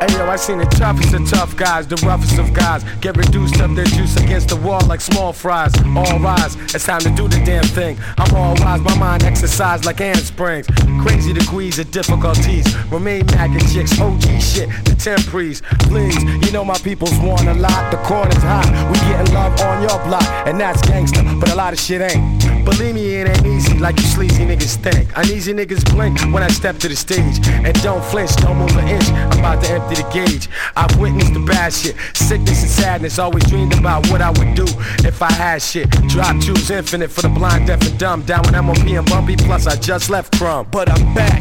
[0.00, 3.60] Hey yo, I seen the toughest of tough guys, the roughest of guys get reduced
[3.60, 5.74] up their juice against the wall like small fries.
[5.94, 7.98] All rise, it's time to do the damn thing.
[8.16, 10.66] I'm all wise, my mind exercised like handsprings.
[11.02, 12.64] Crazy degrees of difficulties.
[12.86, 15.60] Remain maggot chicks, OG shit, the temprees.
[15.80, 16.16] Please,
[16.46, 17.90] you know my people's want a lot.
[17.90, 21.74] The corner's hot, we getting love on your block, and that's gangster, but a lot
[21.74, 22.64] of shit ain't.
[22.64, 25.10] Believe me, it ain't easy like you sleazy niggas think.
[25.16, 27.46] Uneasy niggas blink when I step to the stage.
[27.48, 29.08] And don't flinch, don't move an inch.
[29.10, 30.48] I'm about to empty the gauge.
[30.76, 31.96] I've witnessed the bad shit.
[32.14, 33.18] Sickness and sadness.
[33.18, 34.66] Always dreamed about what I would do
[35.06, 35.90] if I had shit.
[36.08, 38.22] Drop choose infinite for the blind, deaf, and dumb.
[38.22, 40.70] Down with MOP and Bumpy, plus I just left Krumb.
[40.70, 41.40] But I'm back.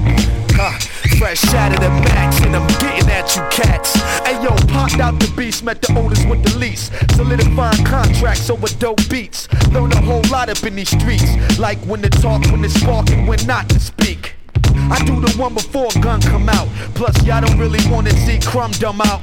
[1.18, 3.96] Fresh out of the max, and I'm getting at you cats.
[4.26, 6.92] Hey yo, popped out the beast, met the oldest with the least.
[7.16, 9.48] Solidifying contracts over dope beats.
[9.72, 11.60] Learn a whole lot up in these streets.
[11.60, 14.39] Like when to talk, when to spark, and when not to speak.
[14.92, 16.68] I do the one before gun come out.
[16.96, 19.22] Plus, y'all don't really wanna see crumb dumb out.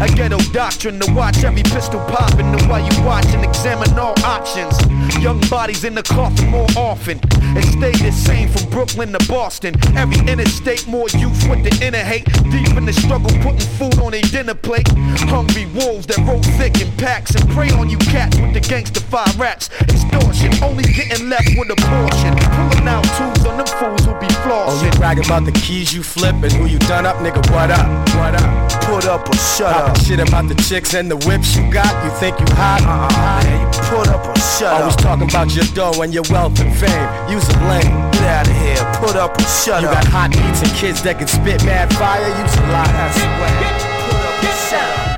[0.00, 2.46] A ghetto doctrine to watch every pistol popping.
[2.46, 4.78] And while you watch and examine all options.
[5.18, 7.20] Young bodies in the coffin more often.
[7.56, 9.74] It stay the same from Brooklyn to Boston.
[9.96, 12.24] Every interstate, more youth with the inner hate.
[12.50, 14.88] Deep in the struggle, putting food on their dinner plate.
[15.28, 19.00] Hungry wolves that roll thick in packs and prey on you cats with the gangster
[19.00, 19.70] fire rats.
[19.82, 22.36] Extortion, only getting left with a portion.
[22.54, 24.98] Pulling out tools on them fools who be Oh, you flossing.
[24.98, 27.42] bragging about the keys you flip and who you done up, nigga?
[27.52, 27.86] What up?
[28.16, 28.72] What up?
[28.88, 29.96] Put up or shut Talking up.
[29.98, 31.92] shit about the chicks and the whips you got.
[32.04, 32.82] You think you hot?
[32.82, 33.08] Uh-uh,
[33.44, 35.00] man, you put up or shut Always up.
[35.00, 37.08] talking about your dough and your wealth and fame.
[37.30, 38.10] Use a lame.
[38.12, 38.82] Get out of here.
[39.00, 39.94] Put up or shut You up.
[39.94, 42.28] got hot eats and kids that can spit mad fire.
[42.42, 42.86] Use a lot.
[42.88, 43.64] That's swag.
[44.08, 45.08] Put up or shut up.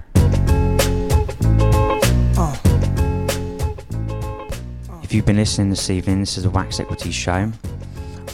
[5.03, 7.51] If you've been listening this evening, this is the Wax Equity Show.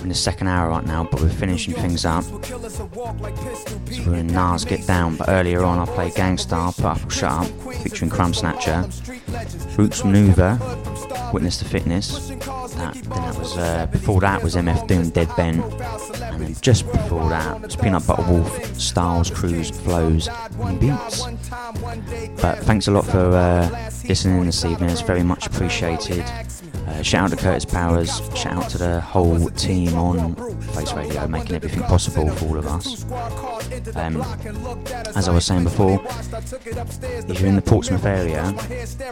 [0.06, 2.22] In the second hour right now, but we're finishing things up.
[2.22, 2.88] So
[4.06, 7.32] we're in Nas Get Down, but earlier on I played Gang Starr, Put Up Shut
[7.32, 7.46] Up,
[7.82, 8.84] featuring Krumb Snatcha.
[9.76, 12.28] Roots Manuva, Witness to Fitness.
[12.28, 15.60] That, then that was, uh, before that was MF Doom, Dead Bent.
[16.22, 20.28] And then just before that was Peanut Butter Wolf, Styles, Cruise, Flows,
[20.60, 21.26] and Beats.
[22.40, 26.24] But thanks a lot for uh, listening this evening, it's very much appreciated.
[26.86, 31.26] Uh, shout out to Curtis Powers, shout out to the whole team on Face Radio,
[31.26, 33.04] making everything possible for all of us.
[33.96, 34.22] Um,
[35.16, 38.54] as I was saying before, if you're in the Portsmouth area,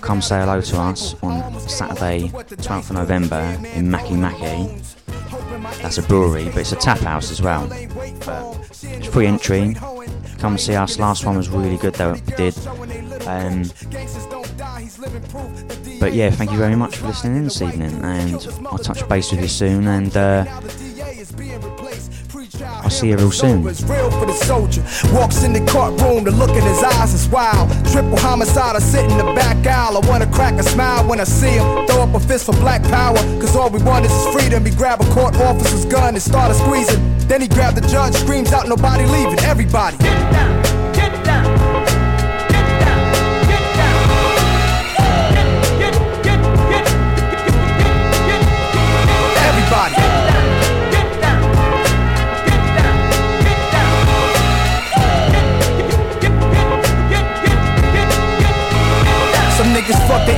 [0.01, 4.81] come say hello to us on Saturday, 12th of November in Mackie Mackie.
[5.83, 7.69] That's a brewery, but it's a tap house as well.
[7.73, 9.77] It's free entry.
[10.39, 10.99] Come see us.
[10.99, 12.13] Last one was really good though.
[12.13, 12.55] We did.
[13.27, 13.65] Um,
[16.01, 18.35] but yeah, thank you very much for listening in this evening, and
[18.67, 19.87] I'll touch base with you soon.
[19.87, 20.45] And uh,
[22.63, 23.63] I'll see you real soon.
[23.63, 24.83] Real for the soldier.
[25.13, 27.71] Walks in the courtroom, the look in his eyes is wild.
[27.91, 29.97] Triple homicide, I sit in the back aisle.
[29.97, 31.87] I wanna crack a smile when I see him.
[31.87, 34.65] Throw up a fist for black power, cause all we want is freedom.
[34.65, 37.19] He grab a court officer's gun and squeezing.
[37.29, 39.97] Then he grabbed the judge, screams out, nobody leaving, everybody.
[39.99, 40.64] Get down,
[59.85, 60.32] niggas fuck the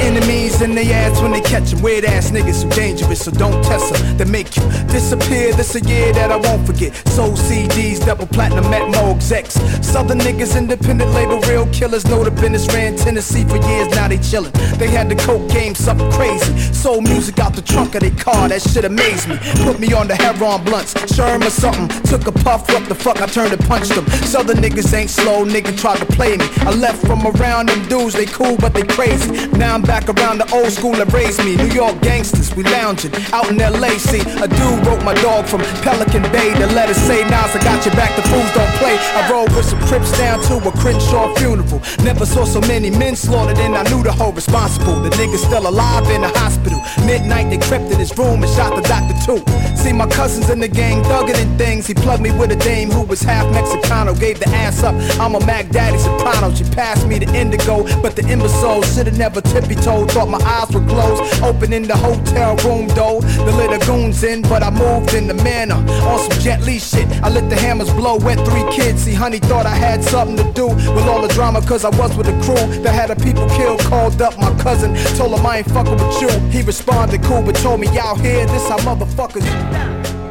[0.61, 1.83] in they ass when they catch 'em.
[1.83, 4.17] Weird ass niggas who dangerous, so don't test 'em.
[4.17, 5.53] They make you disappear.
[5.53, 6.93] This a year that I won't forget.
[7.09, 9.59] Soul CDs, double platinum at Mo execs.
[9.81, 12.07] Southern niggas, independent label, real killers.
[12.07, 14.53] Know the business ran Tennessee for years, now they chillin'.
[14.79, 16.53] They had the coke game, something crazy.
[16.73, 19.39] Soul music out the trunk of their car, that shit amazed me.
[19.65, 21.89] Put me on the heroin blunts, Sherm or something.
[22.05, 24.07] Took a puff, what the fuck, I turned and punched them.
[24.25, 26.47] Southern niggas ain't slow, nigga tried to play me.
[26.61, 29.29] I left from around them dudes, they cool, but they crazy.
[29.59, 31.57] Now I'm back around the old school that raised me.
[31.57, 33.99] New York gangsters, we lounging out in LA.
[33.99, 36.53] See, a dude wrote my dog from Pelican Bay.
[36.55, 38.97] The letter say, Nas, I got your back, the fools don't play.
[38.97, 41.81] I rode with some crips down to a Crenshaw funeral.
[42.03, 45.01] Never saw so many men slaughtered, and I knew the whole responsible.
[45.01, 46.81] The nigga's still alive in the hospital.
[47.07, 49.41] Midnight, they crept in his room and shot the doctor too.
[49.77, 51.87] See, my cousins in the gang thugging and things.
[51.87, 54.19] He plugged me with a dame who was half Mexicano.
[54.19, 54.95] Gave the ass up.
[55.21, 56.55] I'm a Mac Daddy soprano.
[56.55, 60.11] She passed me the indigo, but the imbecile should've never tippy toed.
[60.11, 61.43] Thought my eyes were closed.
[61.43, 63.21] Opening the hotel room door.
[63.21, 65.77] The little goons in, but I moved in the manner.
[65.77, 67.07] On some Jet Li shit.
[67.23, 68.17] I let the hammers blow.
[68.17, 69.03] Wet three kids.
[69.03, 72.17] See, honey thought I had something to do with all the drama, cause I was
[72.17, 73.81] with a crew that had a people killed.
[73.81, 74.95] Called up my cousin.
[75.17, 76.31] Told him I ain't fucking with you.
[76.51, 80.26] He responded cool, but told me out here, this how motherfuckers.